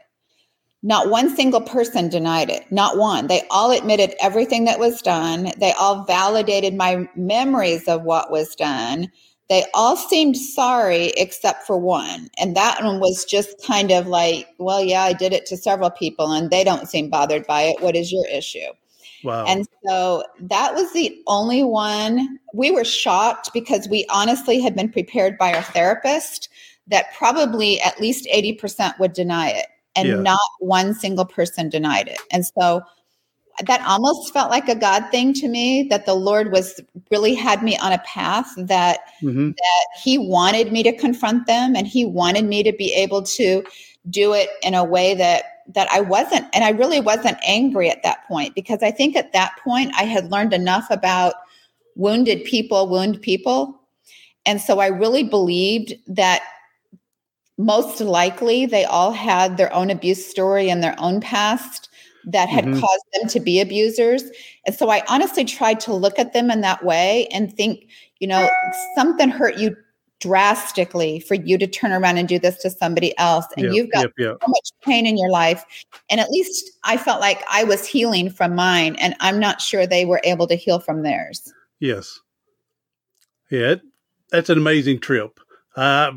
Not 0.83 1.09
one 1.09 1.33
single 1.35 1.61
person 1.61 2.09
denied 2.09 2.49
it 2.49 2.69
not 2.71 2.97
one. 2.97 3.27
They 3.27 3.41
all 3.49 3.71
admitted 3.71 4.13
everything 4.21 4.65
that 4.65 4.79
was 4.79 5.01
done. 5.01 5.51
They 5.57 5.71
all 5.73 6.03
validated 6.03 6.75
my 6.75 7.07
memories 7.15 7.87
of 7.87 8.03
what 8.03 8.31
was 8.31 8.55
done. 8.55 9.09
They 9.49 9.65
all 9.73 9.95
seemed 9.95 10.37
sorry 10.37 11.13
except 11.17 11.65
for 11.67 11.77
one 11.77 12.29
and 12.37 12.55
that 12.55 12.83
one 12.83 12.99
was 12.99 13.25
just 13.25 13.61
kind 13.65 13.91
of 13.91 14.07
like 14.07 14.47
well 14.57 14.83
yeah 14.83 15.03
i 15.03 15.13
did 15.13 15.33
it 15.33 15.45
to 15.47 15.57
several 15.57 15.89
people 15.91 16.31
and 16.31 16.49
they 16.49 16.63
don't 16.63 16.87
seem 16.87 17.09
bothered 17.09 17.45
by 17.47 17.63
it. 17.63 17.81
What 17.81 17.95
is 17.95 18.11
your 18.11 18.25
issue 18.27 18.71
Wow. 19.23 19.45
and 19.47 19.67
so 19.85 20.23
that 20.41 20.75
was 20.75 20.91
the 20.93 21.17
only 21.27 21.63
one. 21.63 22.39
We 22.53 22.71
were 22.71 22.83
shocked 22.83 23.51
because 23.53 23.87
we 23.87 24.05
honestly 24.09 24.59
had 24.59 24.75
been 24.75 24.91
prepared 24.91 25.37
by 25.37 25.53
our 25.53 25.63
therapist 25.63 26.49
that 26.87 27.13
probably 27.17 27.79
at 27.81 27.99
least 28.01 28.27
80% 28.33 28.99
would 28.99 29.13
deny 29.13 29.49
it. 29.49 29.67
And 29.95 30.09
Yeah. 30.09 30.23
not 30.23 30.39
one 30.59 30.93
single 30.93 31.25
person 31.25 31.69
denied 31.69 32.07
it. 32.07 32.19
And 32.31 32.45
so 32.45 32.81
that 33.65 33.81
almost 33.87 34.33
felt 34.33 34.49
like 34.49 34.67
a 34.67 34.75
God 34.75 35.09
thing 35.11 35.33
to 35.33 35.47
me 35.47 35.83
that 35.89 36.05
the 36.05 36.15
Lord 36.15 36.51
was 36.51 36.79
really 37.11 37.35
had 37.35 37.61
me 37.61 37.77
on 37.77 37.91
a 37.93 37.99
path 37.99 38.51
that 38.57 39.01
hmm 39.21 39.51
he 40.01 40.17
wanted 40.17 40.71
me 40.71 40.81
to 40.83 40.91
confront 40.97 41.45
them 41.45 41.75
and 41.75 41.85
he 41.87 42.05
wanted 42.05 42.45
me 42.45 42.63
to 42.63 42.73
be 42.73 42.91
able 42.93 43.21
to 43.21 43.63
do 44.09 44.33
it 44.33 44.49
in 44.63 44.73
a 44.73 44.83
way 44.83 45.13
that 45.13 45.52
that 45.67 45.87
I 45.91 46.01
wasn't 46.01 46.45
and 46.53 46.63
I 46.63 46.69
really 46.69 46.99
wasn't 46.99 47.37
angry 47.45 47.89
at 47.89 48.03
that 48.03 48.27
point 48.27 48.55
because 48.55 48.83
I 48.83 48.91
think 48.91 49.15
at 49.15 49.33
that 49.33 49.55
point 49.63 49.91
I 49.95 50.03
had 50.03 50.31
learned 50.31 50.53
enough 50.53 50.87
about 50.89 51.35
wounded 51.95 52.43
people 52.43 52.87
wound 52.89 53.21
people 53.21 53.79
and 54.45 54.59
so 54.59 54.79
I 54.79 54.87
really 54.87 55.23
believed 55.23 55.93
that 56.07 56.43
most 57.57 58.01
likely 58.01 58.65
they 58.65 58.83
all 58.83 59.11
had 59.11 59.57
their 59.57 59.71
own 59.73 59.89
abuse 59.89 60.25
story 60.25 60.69
and 60.69 60.83
their 60.83 60.99
own 60.99 61.21
past 61.21 61.89
that 62.25 62.49
had 62.49 62.65
Mhm. 62.65 62.81
caused 62.81 63.05
them 63.13 63.29
to 63.29 63.39
be 63.39 63.59
abusers 63.61 64.23
and 64.65 64.75
so 64.75 64.89
I 64.89 65.03
honestly 65.07 65.45
tried 65.45 65.79
to 65.81 65.93
look 65.93 66.17
at 66.19 66.33
them 66.33 66.49
in 66.49 66.61
that 66.61 66.83
way 66.83 67.27
and 67.27 67.53
think 67.53 67.85
you 68.19 68.27
know 68.27 68.49
something 68.95 69.29
hurt 69.29 69.57
you 69.57 69.75
drastically 70.23 71.19
for 71.19 71.35
you 71.35 71.57
to 71.57 71.67
turn 71.67 71.91
around 71.91 72.17
and 72.17 72.27
do 72.27 72.39
this 72.39 72.57
to 72.57 72.69
somebody 72.69 73.17
else 73.17 73.45
and 73.57 73.65
Yep, 73.65 73.73
you've 73.73 73.91
got 73.91 74.01
yep, 74.01 74.11
yep. 74.17 74.37
so 74.41 74.47
much 74.47 74.69
pain 74.81 75.05
in 75.05 75.17
your 75.17 75.29
life 75.29 75.63
and 76.09 76.19
at 76.19 76.29
least 76.29 76.71
i 76.83 76.97
felt 76.97 77.19
like 77.19 77.43
i 77.49 77.63
was 77.63 77.85
healing 77.85 78.29
from 78.29 78.55
mine 78.55 78.95
and 78.97 79.15
i'm 79.19 79.39
not 79.39 79.61
sure 79.61 79.85
they 79.85 80.05
were 80.05 80.21
able 80.23 80.47
to 80.47 80.55
heal 80.55 80.79
from 80.79 81.03
theirs 81.03 81.53
Yes. 81.83 82.21
Yeah, 83.51 83.75
that's 84.31 84.49
an 84.49 84.57
amazing 84.57 85.01
trip. 85.01 85.37
Uh, 85.75 86.13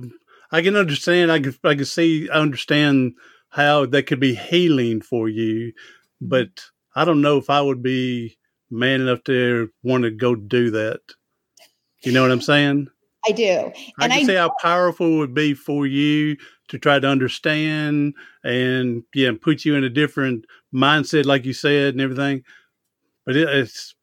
I 0.53 0.63
can 0.63 0.77
understand. 0.77 1.33
I 1.33 1.41
can. 1.41 1.57
I 1.65 1.75
can 1.75 1.85
see. 1.85 2.31
I 2.31 2.39
understand 2.39 3.15
how 3.49 3.85
that 3.87 4.05
could 4.05 4.21
be 4.21 4.37
healing 4.37 5.01
for 5.01 5.29
you, 5.29 5.73
but 6.21 6.49
I 6.95 7.05
don't 7.05 7.21
know 7.21 7.37
if 7.37 7.51
I 7.51 7.61
would 7.61 7.83
be 7.83 8.39
man 8.71 9.01
enough 9.01 9.25
to 9.25 9.69
want 9.83 10.05
to 10.05 10.13
go 10.13 10.37
do 10.37 10.71
that. 10.71 11.01
You 12.05 12.13
know 12.13 12.23
what 12.23 12.31
I'm 12.31 12.41
saying? 12.41 12.87
I 13.29 13.33
do 13.33 13.73
I 13.99 14.05
and 14.05 14.13
can 14.13 14.13
i 14.13 14.23
see 14.23 14.35
how 14.35 14.53
powerful 14.61 15.07
it 15.07 15.19
would 15.19 15.35
be 15.35 15.55
for 15.55 15.87
you 15.87 16.37
to 16.69 16.79
try 16.79 16.99
to 16.99 17.07
understand 17.07 18.15
and 18.45 19.05
yeah, 19.15 19.31
put 19.41 19.65
you 19.65 19.75
in 19.75 19.85
a 19.85 19.91
different 19.91 20.47
mindset, 20.75 21.25
like 21.25 21.45
you 21.45 21.53
said, 21.53 21.95
and 21.95 22.01
everything. 22.01 22.43
But 23.25 23.37
it, 23.37 23.49
it's, 23.49 23.95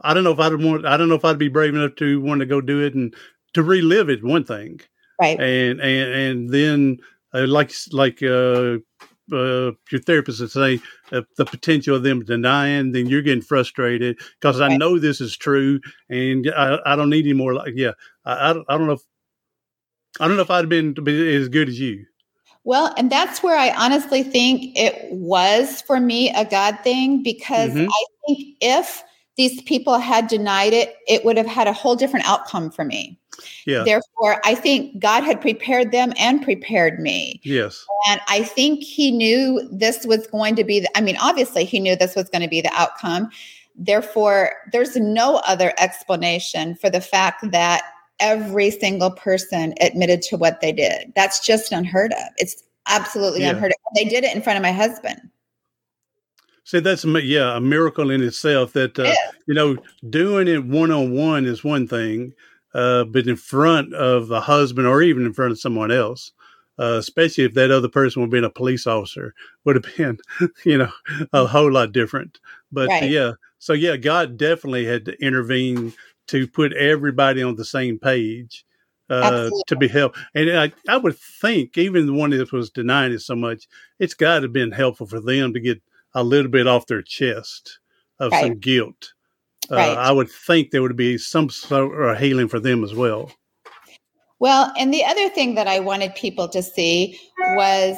I 0.00 0.14
don't 0.14 0.24
know 0.24 0.32
if 0.32 0.40
I'd 0.40 0.54
want, 0.54 0.86
I 0.86 0.96
don't 0.96 1.08
know 1.08 1.14
if 1.14 1.24
I'd 1.24 1.38
be 1.38 1.48
brave 1.48 1.74
enough 1.74 1.94
to 1.96 2.20
want 2.20 2.40
to 2.40 2.46
go 2.46 2.60
do 2.60 2.80
it 2.84 2.94
and 2.94 3.14
to 3.54 3.62
relive 3.62 4.10
it. 4.10 4.24
One 4.24 4.44
thing, 4.44 4.80
right 5.20 5.38
and 5.40 5.80
and 5.80 6.12
and 6.12 6.50
then 6.50 6.98
uh, 7.32 7.46
like 7.46 7.72
like 7.92 8.22
uh, 8.22 8.78
uh, 9.32 9.72
your 9.90 10.00
therapist 10.04 10.40
would 10.40 10.50
say, 10.50 10.80
uh, 11.12 11.22
the 11.36 11.44
potential 11.44 11.96
of 11.96 12.02
them 12.02 12.24
denying, 12.24 12.92
then 12.92 13.06
you're 13.06 13.22
getting 13.22 13.42
frustrated 13.42 14.18
because 14.40 14.60
I 14.60 14.76
know 14.76 14.98
this 14.98 15.20
is 15.20 15.36
true, 15.36 15.80
and 16.08 16.50
I, 16.56 16.78
I 16.84 16.96
don't 16.96 17.10
need 17.10 17.24
any 17.24 17.32
more. 17.34 17.54
Like, 17.54 17.74
yeah, 17.76 17.92
I, 18.24 18.50
I 18.50 18.52
don't 18.52 18.66
I 18.68 18.76
don't 18.76 18.86
know 18.86 18.92
if 18.94 19.02
I 20.20 20.28
don't 20.28 20.36
know 20.36 20.42
if 20.42 20.50
I'd 20.50 20.68
been 20.68 20.94
to 20.94 21.02
be 21.02 21.34
as 21.34 21.48
good 21.48 21.68
as 21.68 21.80
you. 21.80 22.06
Well, 22.64 22.94
and 22.96 23.10
that's 23.12 23.42
where 23.42 23.58
I 23.58 23.70
honestly 23.70 24.22
think 24.22 24.76
it 24.76 25.10
was 25.10 25.82
for 25.82 26.00
me 26.00 26.30
a 26.30 26.44
God 26.44 26.78
thing 26.82 27.22
because 27.22 27.72
Mhm. 27.72 27.88
I 27.88 28.04
think 28.26 28.56
if 28.60 29.02
these 29.36 29.62
people 29.62 29.98
had 29.98 30.28
denied 30.28 30.72
it, 30.72 30.96
it 31.08 31.24
would 31.24 31.36
have 31.36 31.46
had 31.46 31.66
a 31.66 31.72
whole 31.72 31.96
different 31.96 32.26
outcome 32.26 32.70
for 32.70 32.84
me. 32.84 33.18
Yeah. 33.66 33.82
Therefore, 33.84 34.40
I 34.44 34.54
think 34.54 35.00
God 35.00 35.24
had 35.24 35.40
prepared 35.40 35.90
them 35.90 36.12
and 36.18 36.42
prepared 36.42 37.00
me. 37.00 37.40
Yes. 37.42 37.84
And 38.08 38.20
I 38.28 38.44
think 38.44 38.82
he 38.82 39.10
knew 39.10 39.68
this 39.72 40.06
was 40.06 40.26
going 40.28 40.54
to 40.56 40.64
be, 40.64 40.80
the, 40.80 40.96
I 40.96 41.00
mean, 41.00 41.16
obviously, 41.20 41.64
he 41.64 41.80
knew 41.80 41.96
this 41.96 42.14
was 42.14 42.28
going 42.28 42.42
to 42.42 42.48
be 42.48 42.60
the 42.60 42.72
outcome. 42.72 43.30
Therefore, 43.74 44.52
there's 44.72 44.94
no 44.96 45.42
other 45.46 45.72
explanation 45.78 46.76
for 46.76 46.88
the 46.88 47.00
fact 47.00 47.50
that 47.50 47.82
every 48.20 48.70
single 48.70 49.10
person 49.10 49.74
admitted 49.80 50.22
to 50.22 50.36
what 50.36 50.60
they 50.60 50.70
did. 50.70 51.12
That's 51.16 51.44
just 51.44 51.72
unheard 51.72 52.12
of. 52.12 52.28
It's 52.36 52.62
absolutely 52.86 53.40
Yeah. 53.40 53.50
unheard 53.50 53.72
of. 53.72 53.76
They 53.96 54.04
did 54.04 54.22
it 54.22 54.34
in 54.34 54.42
front 54.42 54.58
of 54.58 54.62
my 54.62 54.70
husband. 54.70 55.20
See, 56.64 56.80
that's 56.80 57.04
a 57.04 57.22
yeah 57.22 57.56
a 57.56 57.60
miracle 57.60 58.10
in 58.10 58.22
itself. 58.22 58.72
That 58.72 58.98
uh, 58.98 59.04
Yeah. 59.04 59.14
you 59.46 59.54
know, 59.54 59.78
doing 60.08 60.48
it 60.48 60.64
one 60.64 60.90
on 60.90 61.12
one 61.12 61.44
is 61.44 61.62
one 61.62 61.86
thing, 61.86 62.32
uh, 62.74 63.04
but 63.04 63.26
in 63.26 63.36
front 63.36 63.92
of 63.94 64.30
a 64.30 64.40
husband 64.40 64.86
or 64.86 65.02
even 65.02 65.26
in 65.26 65.34
front 65.34 65.52
of 65.52 65.60
someone 65.60 65.90
else, 65.92 66.32
uh, 66.78 66.96
especially 66.98 67.44
if 67.44 67.54
that 67.54 67.70
other 67.70 67.88
person 67.88 68.20
would 68.20 68.26
have 68.28 68.32
been 68.32 68.44
a 68.44 68.50
police 68.50 68.86
officer, 68.86 69.34
would 69.64 69.76
have 69.76 69.96
been, 69.96 70.18
you 70.64 70.78
know, 70.78 70.90
a 71.32 71.46
whole 71.46 71.70
lot 71.70 71.92
different. 71.92 72.38
But 72.72 72.88
Right. 72.90 73.10
yeah, 73.10 73.32
so 73.58 73.74
yeah, 73.74 73.96
God 73.96 74.38
definitely 74.38 74.86
had 74.86 75.04
to 75.04 75.22
intervene 75.22 75.92
to 76.28 76.46
put 76.48 76.72
everybody 76.72 77.42
on 77.42 77.56
the 77.56 77.64
same 77.64 77.98
page. 77.98 78.64
Uh, 79.10 79.50
to 79.66 79.76
be 79.76 79.86
helped, 79.86 80.18
and 80.34 80.50
I, 80.58 80.72
I 80.88 80.96
would 80.96 81.18
think 81.18 81.76
even 81.76 82.06
the 82.06 82.14
one 82.14 82.30
that 82.30 82.52
was 82.52 82.70
denying 82.70 83.12
it 83.12 83.20
so 83.20 83.36
much, 83.36 83.68
it's 83.98 84.14
got 84.14 84.36
to 84.36 84.42
have 84.44 84.54
been 84.54 84.72
helpful 84.72 85.06
for 85.06 85.20
them 85.20 85.52
to 85.52 85.60
get 85.60 85.82
a 86.14 86.22
little 86.22 86.50
bit 86.50 86.66
off 86.66 86.86
their 86.86 87.02
chest 87.02 87.78
of 88.18 88.32
Right. 88.32 88.42
some 88.42 88.58
guilt. 88.58 89.12
Uh, 89.70 89.76
Right. 89.76 89.96
I 89.98 90.12
would 90.12 90.30
think 90.30 90.70
there 90.70 90.82
would 90.82 90.96
be 90.96 91.18
some 91.18 91.50
sort 91.50 92.10
of 92.10 92.18
healing 92.18 92.48
for 92.48 92.60
them 92.60 92.84
as 92.84 92.94
well. 92.94 93.30
Well, 94.38 94.72
and 94.76 94.92
the 94.92 95.04
other 95.04 95.28
thing 95.30 95.54
that 95.54 95.66
I 95.66 95.80
wanted 95.80 96.14
people 96.14 96.48
to 96.48 96.62
see 96.62 97.18
was 97.56 97.96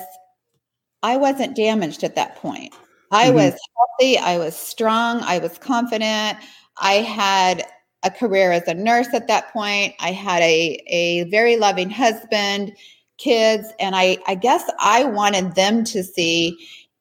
I 1.02 1.16
wasn't 1.16 1.56
damaged 1.56 2.04
at 2.04 2.14
that 2.14 2.36
point. 2.36 2.72
I 3.10 3.30
Mhm. 3.30 3.34
was 3.34 3.60
healthy, 3.76 4.18
I 4.18 4.38
was 4.38 4.56
strong, 4.56 5.20
I 5.22 5.38
was 5.38 5.58
confident. 5.58 6.38
I 6.78 6.94
had 6.94 7.66
a 8.02 8.10
career 8.10 8.52
as 8.52 8.68
a 8.68 8.74
nurse 8.74 9.08
at 9.12 9.26
that 9.28 9.52
point. 9.52 9.94
I 10.00 10.12
had 10.12 10.42
a, 10.42 10.80
a 10.86 11.24
very 11.24 11.56
loving 11.56 11.90
husband, 11.90 12.72
kids, 13.18 13.72
and 13.80 13.96
I, 13.96 14.18
I 14.26 14.34
guess 14.34 14.62
I 14.78 15.04
wanted 15.04 15.54
them 15.54 15.84
to 15.84 16.04
see, 16.04 16.56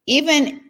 even 0.05 0.61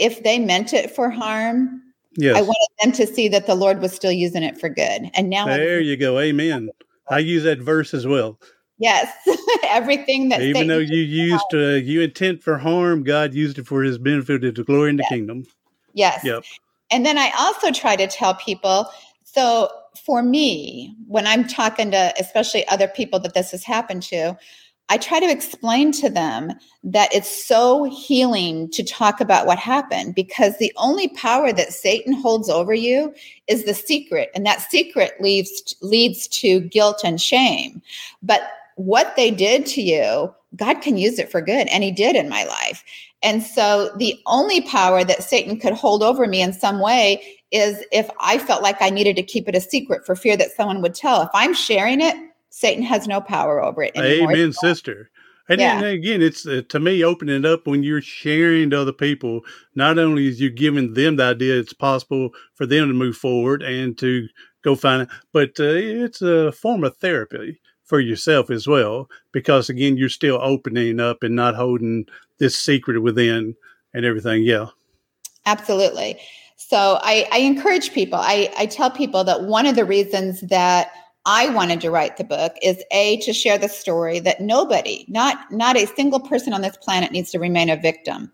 if 0.00 0.22
they 0.22 0.38
meant 0.38 0.72
it 0.72 0.90
for 0.90 1.10
harm, 1.10 1.82
Yes. 2.16 2.36
I 2.36 2.42
wanted 2.42 2.68
them 2.82 2.92
to 2.92 3.06
see 3.06 3.28
that 3.28 3.46
the 3.46 3.54
Lord 3.54 3.80
was 3.80 3.92
still 3.92 4.10
using 4.10 4.42
it 4.42 4.58
for 4.58 4.68
good. 4.68 5.10
And 5.14 5.30
now, 5.30 5.46
I'm- 5.46 5.60
there 5.60 5.80
you 5.80 5.96
go. 5.96 6.18
Amen. 6.18 6.70
I 7.08 7.18
use 7.20 7.44
that 7.44 7.60
verse 7.60 7.94
as 7.94 8.04
well. 8.06 8.40
yes, 8.78 9.12
everything 9.64 10.28
that 10.30 10.40
Even 10.42 10.66
though 10.66 10.78
you 10.78 10.98
used 10.98 11.44
uh, 11.54 11.78
you 11.90 12.00
intent 12.00 12.42
for 12.42 12.58
harm, 12.58 13.04
God 13.04 13.32
used 13.34 13.58
it 13.58 13.66
for 13.66 13.82
His 13.82 13.98
benefit 13.98 14.40
to 14.42 14.50
the 14.52 14.64
glory 14.64 14.90
in 14.90 14.96
the 14.96 15.02
Yes. 15.04 15.08
kingdom. 15.10 15.44
Yes. 15.94 16.24
Yep. 16.24 16.42
And 16.90 17.06
then 17.06 17.16
I 17.18 17.30
also 17.38 17.70
try 17.70 17.94
to 17.96 18.06
tell 18.08 18.34
people 18.34 18.90
so 19.24 19.70
for 20.04 20.22
me, 20.22 20.96
when 21.06 21.26
I'm 21.26 21.46
talking 21.46 21.90
to 21.92 22.12
especially 22.18 22.66
other 22.68 22.88
people 22.88 23.20
that 23.20 23.34
this 23.34 23.50
has 23.52 23.62
happened 23.64 24.02
to, 24.04 24.36
I 24.90 24.98
try 24.98 25.20
to 25.20 25.30
explain 25.30 25.92
to 25.92 26.10
them 26.10 26.52
that 26.82 27.14
it's 27.14 27.46
so 27.46 27.84
healing 27.84 28.68
to 28.72 28.82
talk 28.82 29.20
about 29.20 29.46
what 29.46 29.58
happened 29.58 30.16
because 30.16 30.58
the 30.58 30.72
only 30.76 31.08
power 31.08 31.52
that 31.52 31.72
Satan 31.72 32.12
holds 32.12 32.50
over 32.50 32.74
you 32.74 33.14
is 33.46 33.64
the 33.64 33.74
secret 33.74 34.30
and 34.34 34.44
that 34.44 34.68
secret 34.68 35.12
leads 35.20 35.76
leads 35.80 36.26
to 36.28 36.60
guilt 36.60 37.02
and 37.04 37.20
shame. 37.20 37.80
But 38.20 38.42
what 38.74 39.14
they 39.14 39.30
did 39.30 39.64
to 39.66 39.80
you, 39.80 40.34
God 40.56 40.80
can 40.80 40.98
use 40.98 41.20
it 41.20 41.30
for 41.30 41.40
good 41.40 41.68
and 41.68 41.84
he 41.84 41.92
did 41.92 42.16
in 42.16 42.28
my 42.28 42.42
life. 42.44 42.82
And 43.22 43.44
so 43.44 43.94
the 43.96 44.18
only 44.26 44.62
power 44.62 45.04
that 45.04 45.22
Satan 45.22 45.60
could 45.60 45.74
hold 45.74 46.02
over 46.02 46.26
me 46.26 46.42
in 46.42 46.52
some 46.52 46.80
way 46.80 47.38
is 47.52 47.84
if 47.92 48.10
I 48.18 48.38
felt 48.38 48.62
like 48.62 48.80
I 48.80 48.90
needed 48.90 49.14
to 49.16 49.22
keep 49.22 49.48
it 49.48 49.54
a 49.54 49.60
secret 49.60 50.04
for 50.04 50.16
fear 50.16 50.36
that 50.36 50.50
someone 50.50 50.82
would 50.82 50.94
tell. 50.94 51.22
If 51.22 51.30
I'm 51.32 51.54
sharing 51.54 52.00
it, 52.00 52.16
Satan 52.50 52.82
has 52.82 53.08
no 53.08 53.20
power 53.20 53.62
over 53.62 53.82
it 53.84 53.96
anymore. 53.96 54.32
Amen, 54.32 54.52
sister. 54.52 55.10
And 55.48 55.60
yeah. 55.60 55.80
then 55.80 55.94
again, 55.94 56.22
it's 56.22 56.46
uh, 56.46 56.62
to 56.68 56.78
me 56.78 57.02
opening 57.02 57.44
it 57.44 57.44
up 57.44 57.66
when 57.66 57.82
you're 57.82 58.02
sharing 58.02 58.70
to 58.70 58.80
other 58.80 58.92
people. 58.92 59.40
Not 59.74 59.98
only 59.98 60.28
is 60.28 60.40
you 60.40 60.50
giving 60.50 60.94
them 60.94 61.16
the 61.16 61.24
idea 61.24 61.58
it's 61.58 61.72
possible 61.72 62.30
for 62.54 62.66
them 62.66 62.86
to 62.86 62.94
move 62.94 63.16
forward 63.16 63.62
and 63.62 63.98
to 63.98 64.28
go 64.62 64.76
find 64.76 65.02
it, 65.02 65.08
but 65.32 65.58
uh, 65.58 65.64
it's 65.64 66.22
a 66.22 66.52
form 66.52 66.84
of 66.84 66.96
therapy 66.98 67.58
for 67.82 67.98
yourself 67.98 68.48
as 68.48 68.68
well. 68.68 69.08
Because 69.32 69.68
again, 69.68 69.96
you're 69.96 70.08
still 70.08 70.38
opening 70.40 71.00
up 71.00 71.24
and 71.24 71.34
not 71.34 71.56
holding 71.56 72.06
this 72.38 72.56
secret 72.56 73.00
within 73.00 73.56
and 73.92 74.04
everything. 74.04 74.44
Yeah, 74.44 74.66
absolutely. 75.46 76.16
So 76.56 77.00
I, 77.02 77.26
I 77.32 77.38
encourage 77.38 77.92
people. 77.92 78.20
I, 78.20 78.52
I 78.56 78.66
tell 78.66 78.90
people 78.90 79.24
that 79.24 79.42
one 79.42 79.66
of 79.66 79.74
the 79.74 79.84
reasons 79.84 80.42
that 80.42 80.92
I 81.26 81.50
wanted 81.50 81.80
to 81.82 81.90
write 81.90 82.16
the 82.16 82.24
book 82.24 82.56
is 82.62 82.82
a 82.90 83.18
to 83.18 83.32
share 83.32 83.58
the 83.58 83.68
story 83.68 84.20
that 84.20 84.40
nobody, 84.40 85.04
not 85.08 85.50
not 85.50 85.76
a 85.76 85.86
single 85.86 86.20
person 86.20 86.52
on 86.52 86.62
this 86.62 86.76
planet 86.78 87.12
needs 87.12 87.30
to 87.32 87.38
remain 87.38 87.68
a 87.68 87.76
victim. 87.76 88.32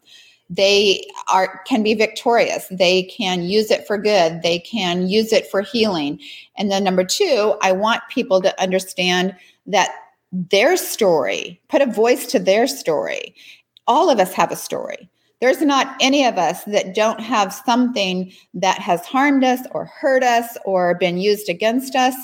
They 0.49 1.05
are 1.29 1.63
can 1.67 1.83
be 1.83 1.95
victorious. 1.95 2.67
They 2.71 3.05
can 3.05 3.43
use 3.43 3.73
it 3.73 3.87
for 3.87 3.99
good. 3.99 4.43
They 4.43 4.61
can 4.61 5.09
use 5.09 5.33
it 5.33 5.51
for 5.51 5.63
healing. 5.63 6.21
And 6.57 6.71
then 6.71 6.85
number 6.85 7.03
2, 7.03 7.57
I 7.63 7.73
want 7.73 8.03
people 8.09 8.41
to 8.43 8.63
understand 8.63 9.35
that 9.67 9.91
their 10.31 10.77
story, 10.77 11.61
put 11.69 11.83
a 11.83 11.87
voice 11.87 12.27
to 12.29 12.39
their 12.39 12.69
story. 12.69 13.35
All 13.89 14.11
of 14.11 14.21
us 14.21 14.33
have 14.35 14.53
a 14.53 14.57
story. 14.57 15.09
There's 15.41 15.61
not 15.61 15.97
any 16.01 16.25
of 16.25 16.39
us 16.39 16.65
that 16.65 16.95
don't 16.95 17.21
have 17.21 17.53
something 17.53 18.33
that 18.55 18.79
has 18.79 19.05
harmed 19.05 19.45
us 19.45 19.61
or 19.73 19.87
hurt 19.87 20.23
us 20.23 20.57
or 20.65 20.95
been 20.95 21.19
used 21.19 21.49
against 21.49 21.95
us 21.95 22.15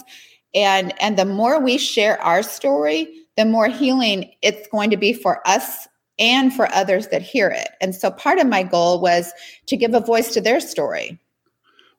and 0.54 0.92
and 1.00 1.18
the 1.18 1.24
more 1.24 1.60
we 1.60 1.78
share 1.78 2.20
our 2.22 2.42
story 2.42 3.08
the 3.36 3.44
more 3.44 3.68
healing 3.68 4.30
it's 4.42 4.68
going 4.68 4.90
to 4.90 4.96
be 4.96 5.12
for 5.12 5.46
us 5.48 5.88
and 6.18 6.52
for 6.52 6.72
others 6.72 7.08
that 7.08 7.22
hear 7.22 7.48
it. 7.48 7.70
And 7.80 7.94
so 7.94 8.10
part 8.10 8.38
of 8.38 8.46
my 8.46 8.62
goal 8.62 9.00
was 9.00 9.32
to 9.66 9.76
give 9.76 9.94
a 9.94 10.00
voice 10.00 10.32
to 10.34 10.40
their 10.40 10.60
story. 10.60 11.18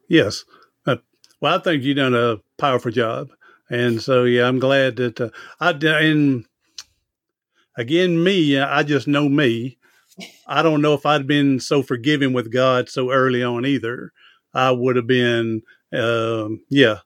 Yes. 0.07 0.45
Uh, 0.85 0.97
well 1.41 1.55
i 1.55 1.61
think 1.61 1.83
you've 1.83 1.97
done 1.97 2.15
a 2.15 2.37
powerful 2.57 2.91
job. 2.91 3.29
And 3.69 4.01
so 4.01 4.23
yeah 4.23 4.47
i'm 4.47 4.59
glad 4.59 4.97
that 4.97 5.19
uh, 5.19 5.29
i 5.59 5.71
and 5.71 6.45
again 7.77 8.23
me 8.23 8.59
i 8.59 8.83
just 8.83 9.07
know 9.07 9.29
me. 9.29 9.77
I 10.47 10.61
don't 10.61 10.81
know 10.81 10.93
if 10.93 11.05
i'd 11.05 11.25
been 11.25 11.59
so 11.59 11.81
forgiving 11.81 12.33
with 12.33 12.53
god 12.53 12.89
so 12.89 13.11
early 13.11 13.43
on 13.43 13.65
either. 13.65 14.11
I 14.53 14.69
would 14.71 14.95
have 14.97 15.07
been 15.07 15.63
um, 15.91 16.61
yeah 16.69 16.99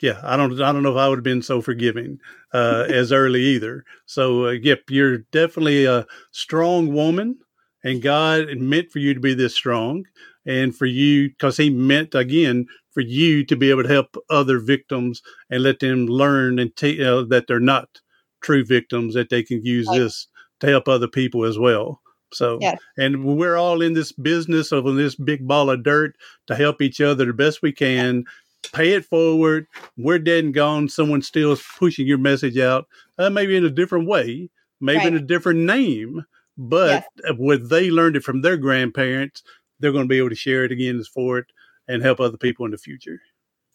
yeah, 0.00 0.20
I 0.22 0.36
don't, 0.36 0.60
I 0.60 0.72
don't 0.72 0.82
know 0.82 0.92
if 0.92 0.96
I 0.96 1.08
would 1.08 1.18
have 1.18 1.24
been 1.24 1.42
so 1.42 1.60
forgiving 1.60 2.18
uh, 2.52 2.86
as 2.88 3.12
early 3.12 3.42
either. 3.42 3.84
So, 4.06 4.46
uh, 4.46 4.50
yep, 4.50 4.82
you're 4.90 5.18
definitely 5.18 5.86
a 5.86 6.06
strong 6.32 6.92
woman, 6.92 7.38
and 7.84 8.02
God 8.02 8.48
meant 8.58 8.90
for 8.90 8.98
you 8.98 9.14
to 9.14 9.20
be 9.20 9.34
this 9.34 9.54
strong, 9.54 10.04
and 10.44 10.76
for 10.76 10.86
you 10.86 11.30
because 11.30 11.56
He 11.56 11.70
meant 11.70 12.14
again 12.14 12.66
for 12.92 13.00
you 13.00 13.44
to 13.44 13.56
be 13.56 13.70
able 13.70 13.82
to 13.82 13.88
help 13.88 14.16
other 14.30 14.58
victims 14.58 15.22
and 15.50 15.62
let 15.62 15.80
them 15.80 16.06
learn 16.06 16.58
and 16.58 16.74
t- 16.76 17.04
uh, 17.04 17.22
that 17.24 17.46
they're 17.46 17.60
not 17.60 18.00
true 18.40 18.64
victims, 18.64 19.14
that 19.14 19.28
they 19.28 19.42
can 19.42 19.62
use 19.64 19.86
right. 19.88 19.98
this 19.98 20.28
to 20.60 20.66
help 20.66 20.88
other 20.88 21.08
people 21.08 21.44
as 21.44 21.58
well. 21.58 22.00
So, 22.32 22.58
yes. 22.60 22.78
and 22.96 23.24
we're 23.24 23.56
all 23.56 23.82
in 23.82 23.92
this 23.92 24.12
business 24.12 24.72
of 24.72 24.84
this 24.94 25.14
big 25.14 25.46
ball 25.46 25.70
of 25.70 25.82
dirt 25.82 26.16
to 26.46 26.56
help 26.56 26.82
each 26.82 27.00
other 27.00 27.26
the 27.26 27.32
best 27.32 27.62
we 27.62 27.72
can 27.72 28.24
pay 28.72 28.92
it 28.92 29.04
forward. 29.04 29.66
We're 29.96 30.18
dead 30.18 30.44
and 30.44 30.54
gone. 30.54 30.88
Someone 30.88 31.22
still 31.22 31.52
is 31.52 31.62
pushing 31.78 32.06
your 32.06 32.18
message 32.18 32.58
out, 32.58 32.86
uh, 33.18 33.30
maybe 33.30 33.56
in 33.56 33.64
a 33.64 33.70
different 33.70 34.08
way, 34.08 34.50
maybe 34.80 34.98
right. 34.98 35.08
in 35.08 35.16
a 35.16 35.20
different 35.20 35.60
name. 35.60 36.24
But 36.58 37.04
yes. 37.22 37.34
what 37.36 37.68
they 37.68 37.90
learned 37.90 38.16
it 38.16 38.24
from 38.24 38.40
their 38.40 38.56
grandparents, 38.56 39.42
they're 39.78 39.92
going 39.92 40.04
to 40.04 40.08
be 40.08 40.18
able 40.18 40.30
to 40.30 40.34
share 40.34 40.64
it 40.64 40.72
again 40.72 41.02
for 41.12 41.38
it 41.38 41.46
and 41.88 42.02
help 42.02 42.20
other 42.20 42.38
people 42.38 42.64
in 42.64 42.72
the 42.72 42.78
future. 42.78 43.20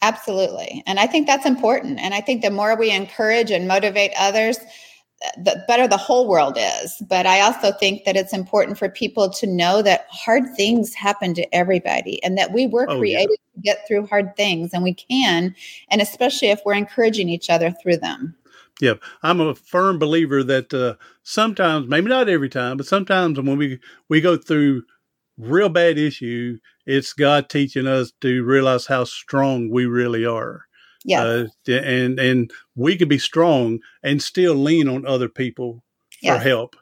Absolutely. 0.02 0.82
And 0.86 0.98
I 0.98 1.06
think 1.06 1.28
that's 1.28 1.46
important. 1.46 2.00
And 2.00 2.12
I 2.12 2.20
think 2.20 2.42
the 2.42 2.50
more 2.50 2.76
we 2.76 2.90
encourage 2.90 3.52
and 3.52 3.68
motivate 3.68 4.10
others, 4.18 4.58
the 5.36 5.62
better 5.68 5.86
the 5.86 5.96
whole 5.96 6.28
world 6.28 6.56
is. 6.58 7.02
But 7.08 7.26
I 7.26 7.40
also 7.40 7.72
think 7.72 8.04
that 8.04 8.16
it's 8.16 8.32
important 8.32 8.78
for 8.78 8.88
people 8.88 9.30
to 9.30 9.46
know 9.46 9.82
that 9.82 10.06
hard 10.10 10.44
things 10.56 10.94
happen 10.94 11.34
to 11.34 11.54
everybody 11.54 12.22
and 12.22 12.36
that 12.38 12.52
we 12.52 12.66
were 12.66 12.88
oh, 12.88 12.98
created 12.98 13.38
yeah. 13.54 13.54
to 13.54 13.60
get 13.62 13.86
through 13.86 14.06
hard 14.06 14.36
things 14.36 14.70
and 14.72 14.82
we 14.82 14.94
can, 14.94 15.54
and 15.90 16.00
especially 16.00 16.48
if 16.48 16.60
we're 16.64 16.74
encouraging 16.74 17.28
each 17.28 17.50
other 17.50 17.72
through 17.82 17.98
them. 17.98 18.34
Yeah, 18.80 18.94
I'm 19.22 19.40
a 19.40 19.54
firm 19.54 19.98
believer 19.98 20.42
that 20.42 20.74
uh, 20.74 20.94
sometimes, 21.22 21.88
maybe 21.88 22.08
not 22.08 22.28
every 22.28 22.48
time, 22.48 22.76
but 22.76 22.86
sometimes 22.86 23.38
when 23.38 23.56
we 23.56 23.78
we 24.08 24.20
go 24.20 24.36
through 24.36 24.82
real 25.38 25.68
bad 25.68 25.98
issue, 25.98 26.58
it's 26.86 27.12
God 27.12 27.48
teaching 27.48 27.86
us 27.86 28.12
to 28.22 28.42
realize 28.42 28.86
how 28.86 29.04
strong 29.04 29.70
we 29.70 29.86
really 29.86 30.24
are. 30.24 30.66
Yeah. 31.04 31.22
Uh, 31.22 31.46
and 31.66 32.18
and 32.18 32.50
we 32.76 32.96
could 32.96 33.08
be 33.08 33.18
strong 33.18 33.80
and 34.02 34.22
still 34.22 34.54
lean 34.54 34.88
on 34.88 35.06
other 35.06 35.28
people 35.28 35.82
yes. 36.22 36.36
for 36.36 36.48
help. 36.48 36.76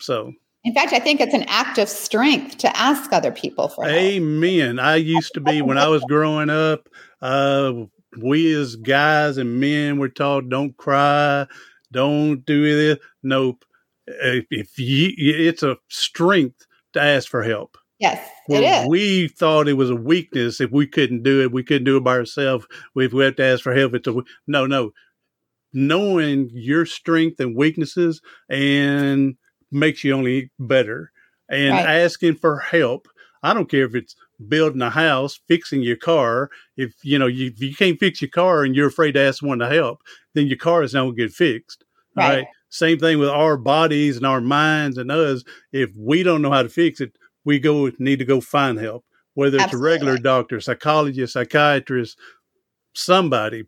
So 0.00 0.32
in 0.64 0.72
fact, 0.72 0.94
I 0.94 0.98
think 0.98 1.20
it's 1.20 1.34
an 1.34 1.44
act 1.46 1.78
of 1.78 1.88
strength 1.88 2.58
to 2.58 2.76
ask 2.76 3.12
other 3.12 3.30
people 3.30 3.68
for 3.68 3.84
help. 3.84 3.96
Amen. 3.96 4.78
I 4.78 4.96
used 4.96 5.34
to 5.34 5.40
be 5.40 5.60
when 5.62 5.76
I 5.78 5.88
was 5.88 6.02
growing 6.04 6.48
up, 6.48 6.88
uh, 7.20 7.72
we 8.18 8.54
as 8.54 8.76
guys 8.76 9.36
and 9.36 9.60
men 9.60 9.98
were 9.98 10.08
taught 10.08 10.48
don't 10.48 10.76
cry, 10.76 11.46
don't 11.92 12.44
do 12.46 12.76
this. 12.76 12.98
Nope. 13.22 13.64
If 14.06 14.78
you, 14.78 15.12
it's 15.16 15.62
a 15.62 15.76
strength 15.88 16.66
to 16.94 17.02
ask 17.02 17.28
for 17.28 17.42
help. 17.42 17.76
Yes, 18.04 18.28
it 18.48 18.62
is. 18.62 18.88
We 18.88 19.28
thought 19.28 19.68
it 19.68 19.74
was 19.74 19.90
a 19.90 19.96
weakness 19.96 20.60
if 20.60 20.70
we 20.70 20.86
couldn't 20.86 21.22
do 21.22 21.40
it. 21.42 21.52
We 21.52 21.62
couldn't 21.62 21.84
do 21.84 21.96
it 21.96 22.04
by 22.04 22.18
ourselves. 22.18 22.66
If 22.96 23.12
we 23.12 23.24
have 23.24 23.36
to 23.36 23.44
ask 23.44 23.62
for 23.62 23.74
help, 23.74 23.94
it's 23.94 24.08
a 24.08 24.14
no, 24.46 24.66
no. 24.66 24.90
Knowing 25.72 26.50
your 26.52 26.86
strength 26.86 27.40
and 27.40 27.56
weaknesses 27.56 28.20
and 28.48 29.36
makes 29.72 30.04
you 30.04 30.12
only 30.12 30.50
better. 30.58 31.10
And 31.48 31.74
right. 31.74 32.02
asking 32.02 32.36
for 32.36 32.58
help. 32.58 33.08
I 33.42 33.52
don't 33.52 33.70
care 33.70 33.84
if 33.84 33.94
it's 33.94 34.16
building 34.48 34.82
a 34.82 34.90
house, 34.90 35.38
fixing 35.48 35.82
your 35.82 35.96
car. 35.96 36.50
If 36.76 36.94
you 37.02 37.18
know 37.18 37.26
you, 37.26 37.48
if 37.48 37.60
you 37.60 37.74
can't 37.74 37.98
fix 37.98 38.22
your 38.22 38.30
car 38.30 38.64
and 38.64 38.74
you're 38.74 38.88
afraid 38.88 39.12
to 39.12 39.20
ask 39.20 39.40
someone 39.40 39.58
to 39.58 39.68
help, 39.68 40.00
then 40.34 40.46
your 40.46 40.56
car 40.58 40.82
is 40.82 40.94
not 40.94 41.02
going 41.02 41.16
to 41.16 41.22
get 41.22 41.32
fixed. 41.32 41.84
Right. 42.16 42.36
right. 42.36 42.46
Same 42.68 42.98
thing 42.98 43.18
with 43.18 43.28
our 43.28 43.56
bodies 43.56 44.16
and 44.16 44.26
our 44.26 44.40
minds 44.40 44.98
and 44.98 45.10
us. 45.12 45.44
If 45.72 45.90
we 45.96 46.22
don't 46.22 46.42
know 46.42 46.50
how 46.50 46.62
to 46.62 46.68
fix 46.68 47.00
it, 47.00 47.16
we 47.44 47.58
go 47.58 47.90
need 47.98 48.18
to 48.18 48.24
go 48.24 48.40
find 48.40 48.78
help, 48.78 49.04
whether 49.34 49.56
it's 49.56 49.64
Absolutely. 49.64 49.88
a 49.88 49.92
regular 49.92 50.18
doctor, 50.18 50.60
psychologist, 50.60 51.34
psychiatrist, 51.34 52.18
somebody, 52.94 53.64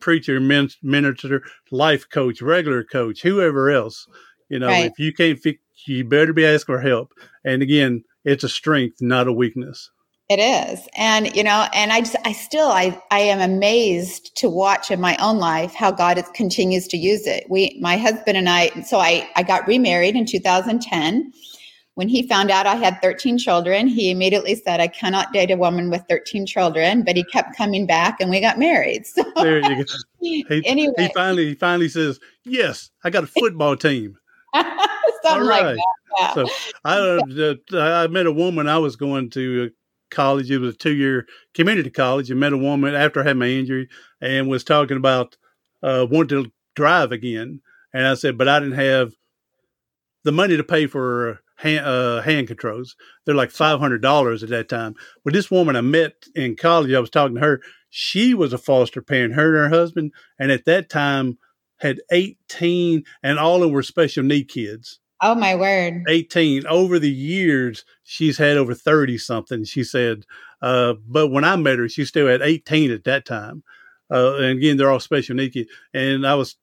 preacher, 0.00 0.40
minister, 0.40 1.42
life 1.70 2.08
coach, 2.08 2.40
regular 2.40 2.84
coach, 2.84 3.22
whoever 3.22 3.70
else. 3.70 4.06
You 4.48 4.58
know, 4.58 4.68
right. 4.68 4.90
if 4.90 4.98
you 4.98 5.12
can't 5.12 5.38
fix, 5.38 5.60
you 5.86 6.04
better 6.04 6.32
be 6.32 6.46
asking 6.46 6.74
for 6.74 6.80
help. 6.80 7.12
And 7.44 7.62
again, 7.62 8.04
it's 8.24 8.44
a 8.44 8.48
strength, 8.48 8.98
not 9.00 9.28
a 9.28 9.32
weakness. 9.32 9.90
It 10.28 10.40
is. 10.40 10.86
And, 10.94 11.34
you 11.34 11.42
know, 11.42 11.68
and 11.72 11.90
I 11.90 12.00
just, 12.00 12.16
I 12.24 12.32
still, 12.32 12.68
I, 12.68 13.00
I 13.10 13.20
am 13.20 13.40
amazed 13.40 14.36
to 14.36 14.50
watch 14.50 14.90
in 14.90 15.00
my 15.00 15.16
own 15.16 15.38
life 15.38 15.72
how 15.72 15.90
God 15.90 16.18
is, 16.18 16.28
continues 16.34 16.86
to 16.88 16.98
use 16.98 17.26
it. 17.26 17.46
We, 17.48 17.78
my 17.80 17.96
husband 17.96 18.36
and 18.36 18.46
I, 18.46 18.68
so 18.82 18.98
I, 18.98 19.28
I 19.36 19.42
got 19.42 19.66
remarried 19.66 20.16
in 20.16 20.26
2010 20.26 21.32
when 21.98 22.08
he 22.08 22.22
found 22.22 22.48
out 22.48 22.64
I 22.64 22.76
had 22.76 23.02
13 23.02 23.38
children, 23.38 23.88
he 23.88 24.12
immediately 24.12 24.54
said, 24.54 24.78
I 24.78 24.86
cannot 24.86 25.32
date 25.32 25.50
a 25.50 25.56
woman 25.56 25.90
with 25.90 26.04
13 26.08 26.46
children, 26.46 27.02
but 27.02 27.16
he 27.16 27.24
kept 27.24 27.56
coming 27.56 27.86
back 27.86 28.20
and 28.20 28.30
we 28.30 28.40
got 28.40 28.56
married. 28.56 29.04
So 29.04 29.24
there 29.34 29.58
you 29.58 29.84
go. 29.84 29.92
He, 30.20 30.44
anyway. 30.64 30.92
he 30.96 31.08
finally 31.12 31.46
he 31.48 31.54
finally 31.54 31.88
says, 31.88 32.20
Yes, 32.44 32.90
I 33.02 33.10
got 33.10 33.24
a 33.24 33.26
football 33.26 33.76
team. 33.76 34.16
Something 34.54 35.48
like 35.48 35.76
that. 35.76 35.86
Yeah. 36.20 36.34
So 36.34 36.46
I 36.84 36.98
uh, 36.98 37.54
I 38.04 38.06
met 38.06 38.26
a 38.26 38.32
woman 38.32 38.68
I 38.68 38.78
was 38.78 38.94
going 38.94 39.30
to 39.30 39.70
college. 40.12 40.52
It 40.52 40.58
was 40.58 40.74
a 40.74 40.78
two 40.78 40.94
year 40.94 41.26
community 41.54 41.90
college 41.90 42.30
and 42.30 42.38
met 42.38 42.52
a 42.52 42.58
woman 42.58 42.94
after 42.94 43.20
I 43.20 43.24
had 43.24 43.36
my 43.36 43.46
injury 43.46 43.88
and 44.20 44.48
was 44.48 44.62
talking 44.62 44.96
about 44.96 45.36
uh, 45.82 46.06
wanting 46.08 46.44
to 46.44 46.52
drive 46.76 47.10
again. 47.10 47.60
And 47.92 48.06
I 48.06 48.14
said, 48.14 48.38
but 48.38 48.46
I 48.46 48.60
didn't 48.60 48.78
have 48.78 49.14
the 50.22 50.32
money 50.32 50.56
to 50.56 50.64
pay 50.64 50.86
for 50.86 51.40
hand, 51.58 51.84
uh, 51.84 52.22
hand 52.22 52.46
controls. 52.46 52.96
They're 53.24 53.34
like 53.34 53.50
five 53.50 53.78
hundred 53.78 54.00
dollars 54.00 54.42
at 54.42 54.48
that 54.50 54.68
time. 54.68 54.94
But 55.24 55.34
this 55.34 55.50
woman 55.50 55.76
I 55.76 55.82
met 55.82 56.24
in 56.34 56.56
college, 56.56 56.92
I 56.92 57.00
was 57.00 57.10
talking 57.10 57.34
to 57.34 57.40
her. 57.42 57.60
She 57.90 58.34
was 58.34 58.52
a 58.52 58.58
foster 58.58 59.02
parent, 59.02 59.34
her 59.34 59.62
and 59.62 59.72
her 59.72 59.78
husband, 59.78 60.12
and 60.38 60.50
at 60.50 60.64
that 60.64 60.88
time 60.88 61.38
had 61.78 62.00
eighteen, 62.10 63.04
and 63.22 63.38
all 63.38 63.56
of 63.56 63.62
them 63.62 63.72
were 63.72 63.82
special 63.82 64.22
need 64.22 64.48
kids. 64.48 65.00
Oh 65.20 65.34
my 65.34 65.56
word. 65.56 66.04
18. 66.08 66.64
Over 66.66 67.00
the 67.00 67.10
years, 67.10 67.84
she's 68.04 68.38
had 68.38 68.56
over 68.56 68.72
30 68.72 69.18
something, 69.18 69.64
she 69.64 69.82
said. 69.82 70.24
Uh, 70.62 70.94
but 71.08 71.28
when 71.28 71.42
I 71.42 71.56
met 71.56 71.78
her, 71.78 71.88
she 71.88 72.04
still 72.04 72.28
had 72.28 72.40
18 72.40 72.92
at 72.92 73.02
that 73.02 73.24
time. 73.26 73.64
Uh, 74.12 74.36
and 74.36 74.58
again, 74.58 74.76
they're 74.76 74.90
all 74.90 75.00
special 75.00 75.34
need 75.34 75.54
kids. 75.54 75.70
And 75.92 76.24
I 76.24 76.36
was, 76.36 76.54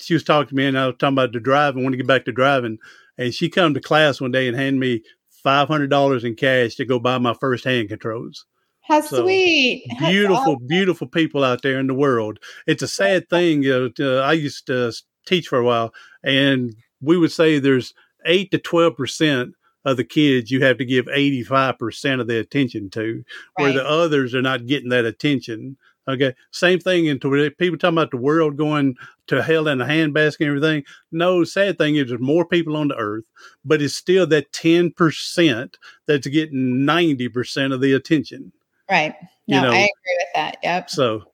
she 0.00 0.14
was 0.14 0.24
talking 0.24 0.48
to 0.48 0.54
me 0.54 0.64
and 0.64 0.78
I 0.78 0.86
was 0.86 0.96
talking 0.98 1.16
about 1.16 1.32
the 1.32 1.40
driving, 1.40 1.82
want 1.82 1.92
to 1.92 1.98
get 1.98 2.06
back 2.06 2.24
to 2.24 2.32
driving. 2.32 2.78
And 3.18 3.34
she 3.34 3.48
come 3.48 3.74
to 3.74 3.80
class 3.80 4.20
one 4.20 4.30
day 4.30 4.48
and 4.48 4.56
hand 4.56 4.80
me 4.80 5.02
$500 5.44 6.24
in 6.24 6.34
cash 6.36 6.76
to 6.76 6.84
go 6.84 6.98
buy 6.98 7.18
my 7.18 7.34
first 7.34 7.64
hand 7.64 7.88
controls. 7.88 8.46
How 8.82 9.02
so 9.02 9.22
sweet. 9.22 9.84
Beautiful, 9.98 10.54
awesome. 10.54 10.66
beautiful 10.66 11.06
people 11.06 11.44
out 11.44 11.62
there 11.62 11.78
in 11.78 11.88
the 11.88 11.94
world. 11.94 12.38
It's 12.66 12.82
a 12.82 12.88
sad 12.88 13.28
thing. 13.28 13.66
Uh, 13.66 13.90
I 14.20 14.32
used 14.32 14.66
to 14.68 14.92
teach 15.26 15.48
for 15.48 15.58
a 15.58 15.64
while 15.64 15.92
and 16.22 16.74
we 17.00 17.18
would 17.18 17.32
say 17.32 17.58
there's 17.58 17.92
eight 18.24 18.50
to 18.50 18.58
12% 18.58 19.52
of 19.84 19.96
the 19.96 20.04
kids 20.04 20.50
you 20.50 20.62
have 20.62 20.78
to 20.78 20.84
give 20.84 21.06
85% 21.06 22.20
of 22.20 22.26
the 22.26 22.38
attention 22.38 22.90
to, 22.90 23.24
right. 23.58 23.64
where 23.64 23.72
the 23.72 23.86
others 23.86 24.34
are 24.34 24.42
not 24.42 24.66
getting 24.66 24.90
that 24.90 25.04
attention. 25.04 25.76
Okay. 26.08 26.34
Same 26.50 26.80
thing 26.80 27.06
into 27.06 27.50
people 27.58 27.78
talking 27.78 27.98
about 27.98 28.10
the 28.10 28.16
world 28.16 28.56
going 28.56 28.96
to 29.26 29.42
hell 29.42 29.68
in 29.68 29.82
a 29.82 29.84
handbasket 29.84 30.40
and 30.40 30.48
everything. 30.48 30.84
No, 31.12 31.44
sad 31.44 31.76
thing 31.76 31.96
is 31.96 32.08
there's 32.08 32.20
more 32.20 32.46
people 32.46 32.76
on 32.76 32.88
the 32.88 32.96
earth, 32.96 33.24
but 33.64 33.82
it's 33.82 33.94
still 33.94 34.26
that 34.28 34.50
10% 34.52 35.74
that's 36.06 36.26
getting 36.26 36.86
90% 36.86 37.74
of 37.74 37.82
the 37.82 37.92
attention. 37.92 38.52
Right. 38.90 39.14
No, 39.46 39.56
you 39.56 39.62
know? 39.62 39.70
I 39.70 39.74
agree 39.74 40.16
with 40.18 40.28
that. 40.34 40.56
Yep. 40.62 40.90
So, 40.90 41.24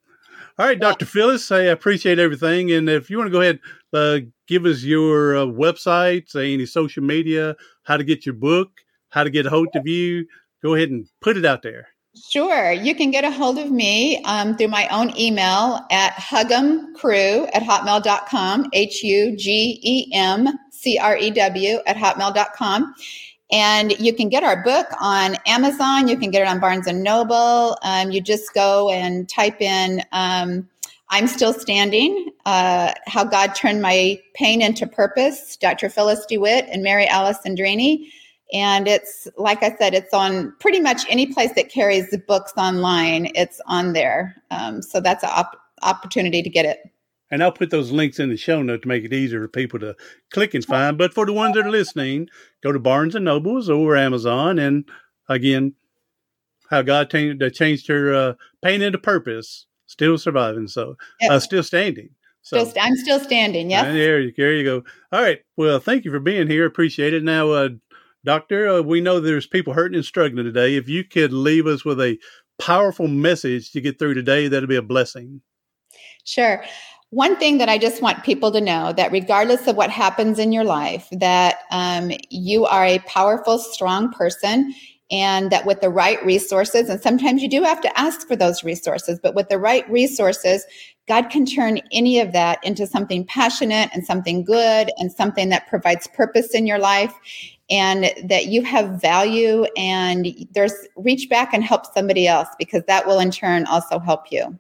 all 0.59 0.67
right, 0.67 0.79
Dr. 0.79 1.07
Phyllis, 1.07 1.53
I 1.53 1.61
appreciate 1.63 2.19
everything. 2.19 2.73
And 2.73 2.89
if 2.89 3.09
you 3.11 3.17
want 3.17 3.29
to 3.29 3.33
go 3.33 3.43
ahead, 3.43 3.61
uh, 3.93 4.19
give 4.49 4.67
us 4.67 4.83
your 4.83 5.37
uh, 5.37 5.45
website, 5.45 6.29
say 6.29 6.53
any 6.53 6.67
social 6.67 7.05
media, 7.05 7.55
how 7.85 7.97
to 7.97 8.05
get 8.05 8.27
your 8.27 8.35
book, 8.35 8.81
how 9.11 9.23
to 9.23 9.31
get 9.31 9.47
a 9.47 9.51
hold 9.51 9.69
of 9.77 9.87
you, 9.87 10.27
go 10.65 10.75
ahead 10.75 10.91
and 10.91 11.07
put 11.21 11.37
it 11.37 11.45
out 11.45 11.63
there. 11.63 11.89
Sure. 12.17 12.71
You 12.71 12.95
can 12.95 13.11
get 13.11 13.25
a 13.25 13.31
hold 13.31 13.59
of 13.59 13.71
me 13.71 14.23
um, 14.25 14.57
through 14.57 14.69
my 14.69 14.87
own 14.89 15.17
email 15.19 15.81
at 15.91 16.13
hugemcrew 16.15 17.49
at 17.53 17.63
hotmail.com, 17.63 18.67
H 18.73 19.03
U 19.03 19.37
G 19.37 19.81
E 19.83 20.11
M 20.15 20.49
C 20.71 20.97
R 20.99 21.17
E 21.17 21.31
W 21.31 21.79
at 21.87 21.97
hotmail.com. 21.97 22.95
And 23.51 23.99
you 23.99 24.15
can 24.15 24.29
get 24.29 24.43
our 24.43 24.63
book 24.63 24.87
on 25.01 25.37
Amazon. 25.47 26.09
You 26.09 26.17
can 26.17 26.31
get 26.31 26.43
it 26.43 26.49
on 26.49 26.61
Barnes 26.61 26.87
and 26.87 27.03
Noble. 27.03 27.77
Um, 27.83 28.11
you 28.11 28.21
just 28.21 28.55
go 28.55 28.91
and 28.91 29.29
type 29.29 29.61
in 29.61 30.03
um, 30.13 30.69
I'm 31.11 31.27
Still 31.27 31.53
Standing 31.53 32.31
uh, 32.47 32.93
How 33.07 33.25
God 33.25 33.55
Turned 33.55 33.83
My 33.83 34.21
Pain 34.35 34.63
into 34.63 34.87
Purpose, 34.87 35.57
Dr. 35.57 35.89
Phyllis 35.89 36.25
DeWitt 36.27 36.67
and 36.71 36.83
Mary 36.83 37.07
Alice 37.07 37.39
Andrini. 37.47 38.09
And 38.53 38.87
it's, 38.87 39.27
like 39.37 39.63
I 39.63 39.75
said, 39.77 39.95
it's 39.95 40.13
on 40.13 40.55
pretty 40.61 40.81
much 40.81 41.03
any 41.09 41.27
place 41.27 41.53
that 41.57 41.71
carries 41.71 42.11
the 42.11 42.19
books 42.19 42.53
online, 42.57 43.31
it's 43.35 43.61
on 43.67 43.95
there. 43.95 44.37
Um, 44.51 44.83
so 44.83 45.01
that's 45.01 45.25
an 45.25 45.31
op- 45.33 45.59
opportunity 45.83 46.43
to 46.43 46.51
get 46.51 46.65
it. 46.65 46.79
And 47.31 47.43
I'll 47.43 47.51
put 47.51 47.71
those 47.71 47.91
links 47.91 48.21
in 48.21 48.29
the 48.29 48.37
show 48.37 48.63
note 48.63 48.83
to 48.83 48.89
make 48.89 49.03
it 49.03 49.13
easier 49.13 49.41
for 49.41 49.49
people 49.49 49.81
to 49.81 49.97
click 50.31 50.55
and 50.55 50.65
find. 50.65 50.97
But 50.97 51.15
for 51.15 51.27
the 51.27 51.33
ones 51.33 51.55
that 51.55 51.67
are 51.67 51.71
listening, 51.71 52.29
go 52.63 52.71
to 52.71 52.79
Barnes 52.79 53.15
and 53.15 53.25
Nobles 53.25 53.69
or 53.69 53.97
Amazon. 53.97 54.59
And 54.59 54.85
again, 55.29 55.75
how 56.71 56.83
God 56.83 57.11
changed, 57.11 57.43
changed 57.55 57.89
her 57.89 58.15
uh, 58.15 58.35
pain 58.63 58.83
into 58.83 58.99
purpose, 58.99 59.67
still 59.87 60.17
surviving. 60.19 60.69
So, 60.69 60.97
yep. 61.21 61.31
uh, 61.33 61.41
still 61.41 61.63
standing. 61.63 62.11
So 62.43 62.63
still, 62.63 62.83
I'm 62.83 62.95
still 62.95 63.19
standing. 63.19 63.71
Yeah. 63.71 63.91
There, 63.91 64.21
you, 64.21 64.33
there 64.37 64.53
you 64.53 64.65
go. 64.65 64.85
All 65.11 65.23
right. 65.23 65.41
Well, 65.57 65.81
thank 65.81 66.05
you 66.05 66.11
for 66.11 66.21
being 66.21 66.47
here. 66.47 66.67
Appreciate 66.67 67.15
it. 67.15 67.25
Now, 67.25 67.51
uh, 67.51 67.69
Doctor, 68.25 68.69
uh, 68.69 68.81
we 68.81 69.01
know 69.01 69.21
there's 69.21 69.47
people 69.47 69.75
hurting 69.75 69.97
and 69.97 70.05
struggling 70.05 70.45
today. 70.45 70.77
If 70.77 70.89
you 70.89 71.05
could 71.05 71.33
leave 71.33 71.67
us 71.67 71.85
with 71.85 72.01
a 72.01 72.19
powerful 72.59 73.09
message 73.09 73.71
to 73.73 73.81
get 73.81 73.99
through 73.99 74.15
today, 74.15 74.49
that'd 74.49 74.69
be 74.69 74.77
a 74.77 74.83
blessing. 74.83 75.43
Sure 76.25 76.65
one 77.15 77.37
thing 77.37 77.59
that 77.59 77.69
I 77.69 77.79
just 77.79 78.03
want 78.03 78.25
people 78.25 78.51
to 78.51 78.61
know 78.61 78.93
that 78.93 79.13
regardless 79.13 79.69
of 79.69 79.77
what 79.77 79.89
happens 79.89 80.41
in 80.41 80.51
your 80.51 80.65
life, 80.65 81.07
that 81.13 81.59
um, 81.71 82.11
you 82.29 82.67
are 82.67 82.85
a 82.85 82.99
powerful, 83.01 83.59
strong 83.59 84.11
person, 84.11 84.75
and 85.13 85.53
that 85.53 85.65
with 85.65 85.81
the 85.81 85.91
right 85.91 86.23
resources, 86.25 86.89
and 86.89 87.01
sometimes 87.01 87.41
you 87.41 87.49
do 87.49 87.63
have 87.63 87.81
to 87.83 87.99
ask 87.99 88.27
for 88.27 88.35
those 88.35 88.65
resources, 88.65 89.21
but 89.23 89.37
with 89.37 89.49
the 89.49 89.61
right 89.61 89.89
resources, 89.89 90.65
God 91.07 91.29
can 91.31 91.45
turn 91.45 91.81
any 91.93 92.21
of 92.21 92.33
that 92.33 92.65
into 92.65 92.87
something 92.87 93.27
passionate 93.27 93.91
and 93.93 94.05
something 94.07 94.45
good 94.45 94.91
and 94.97 95.13
something 95.13 95.51
that 95.51 95.67
provides 95.69 96.07
purpose 96.07 96.55
in 96.55 96.67
your 96.67 96.79
life 96.79 97.13
and 97.71 98.13
that 98.25 98.47
you 98.47 98.63
have 98.63 99.01
value 99.01 99.65
and 99.77 100.29
there's 100.53 100.75
reach 100.97 101.29
back 101.29 101.53
and 101.53 101.63
help 101.65 101.85
somebody 101.93 102.27
else 102.27 102.49
because 102.59 102.83
that 102.87 103.07
will 103.07 103.19
in 103.19 103.31
turn 103.31 103.67
also 103.67 103.99
help 103.99 104.31
you. 104.31 104.59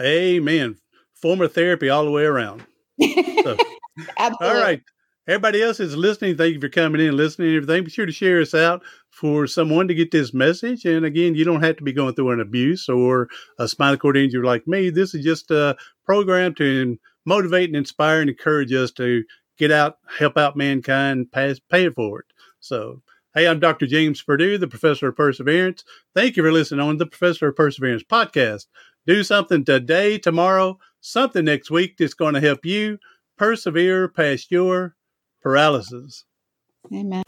Amen 0.00 0.78
form 1.20 1.40
of 1.40 1.52
therapy 1.52 1.88
all 1.88 2.04
the 2.04 2.10
way 2.10 2.24
around. 2.24 2.64
So, 3.00 3.56
Absolutely. 4.18 4.48
All 4.48 4.54
right. 4.54 4.82
Everybody 5.28 5.62
else 5.62 5.78
is 5.78 5.94
listening. 5.94 6.38
Thank 6.38 6.54
you 6.54 6.60
for 6.60 6.70
coming 6.70 7.02
in, 7.02 7.14
listening, 7.14 7.48
and 7.48 7.56
everything. 7.58 7.84
Be 7.84 7.90
sure 7.90 8.06
to 8.06 8.12
share 8.12 8.40
us 8.40 8.54
out 8.54 8.82
for 9.10 9.46
someone 9.46 9.86
to 9.88 9.94
get 9.94 10.10
this 10.10 10.32
message. 10.32 10.86
And 10.86 11.04
again, 11.04 11.34
you 11.34 11.44
don't 11.44 11.62
have 11.62 11.76
to 11.76 11.84
be 11.84 11.92
going 11.92 12.14
through 12.14 12.30
an 12.30 12.40
abuse 12.40 12.88
or 12.88 13.28
a 13.58 13.68
spinal 13.68 13.98
cord 13.98 14.16
injury 14.16 14.46
like 14.46 14.66
me. 14.66 14.88
This 14.88 15.14
is 15.14 15.22
just 15.22 15.50
a 15.50 15.76
program 16.06 16.54
to 16.54 16.96
motivate 17.26 17.68
and 17.68 17.76
inspire 17.76 18.22
and 18.22 18.30
encourage 18.30 18.72
us 18.72 18.90
to 18.92 19.22
get 19.58 19.70
out, 19.70 19.98
help 20.18 20.38
out 20.38 20.56
mankind, 20.56 21.30
pass, 21.30 21.60
pay 21.68 21.84
it 21.84 21.94
forward. 21.94 22.24
So, 22.60 23.02
hey, 23.34 23.46
I'm 23.46 23.60
Dr. 23.60 23.86
James 23.86 24.22
Purdue, 24.22 24.56
the 24.56 24.66
professor 24.66 25.08
of 25.08 25.16
perseverance. 25.16 25.84
Thank 26.14 26.38
you 26.38 26.42
for 26.42 26.52
listening 26.52 26.80
on 26.80 26.96
the 26.96 27.04
Professor 27.04 27.48
of 27.48 27.56
Perseverance 27.56 28.02
podcast. 28.02 28.64
Do 29.06 29.22
something 29.22 29.66
today, 29.66 30.16
tomorrow, 30.16 30.78
something 31.02 31.44
next 31.44 31.70
week 31.70 31.98
that's 31.98 32.14
going 32.14 32.32
to 32.32 32.40
help 32.40 32.64
you 32.64 32.98
persevere 33.36 34.08
past 34.08 34.50
your 34.50 34.94
paralysis. 35.48 36.24
Amen. 36.92 37.22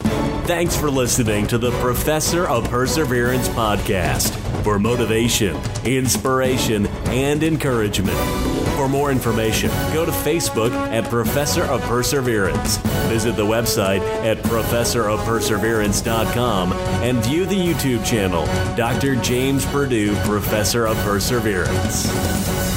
Thanks 0.45 0.77
for 0.77 0.91
listening 0.91 1.47
to 1.47 1.57
the 1.57 1.71
Professor 1.79 2.47
of 2.47 2.69
Perseverance 2.69 3.49
podcast 3.49 4.29
for 4.63 4.77
motivation, 4.77 5.57
inspiration, 5.85 6.85
and 7.07 7.41
encouragement. 7.41 8.15
For 8.75 8.87
more 8.87 9.11
information, 9.11 9.71
go 9.91 10.05
to 10.05 10.11
Facebook 10.11 10.69
at 10.91 11.09
Professor 11.09 11.63
of 11.63 11.81
Perseverance. 11.81 12.77
Visit 13.09 13.35
the 13.35 13.45
website 13.45 14.01
at 14.23 14.37
professorofperseverance.com 14.37 16.73
and 16.73 17.25
view 17.25 17.47
the 17.47 17.55
YouTube 17.55 18.05
channel, 18.05 18.45
Dr. 18.75 19.15
James 19.15 19.65
Purdue, 19.65 20.15
Professor 20.25 20.85
of 20.85 20.95
Perseverance. 20.97 22.70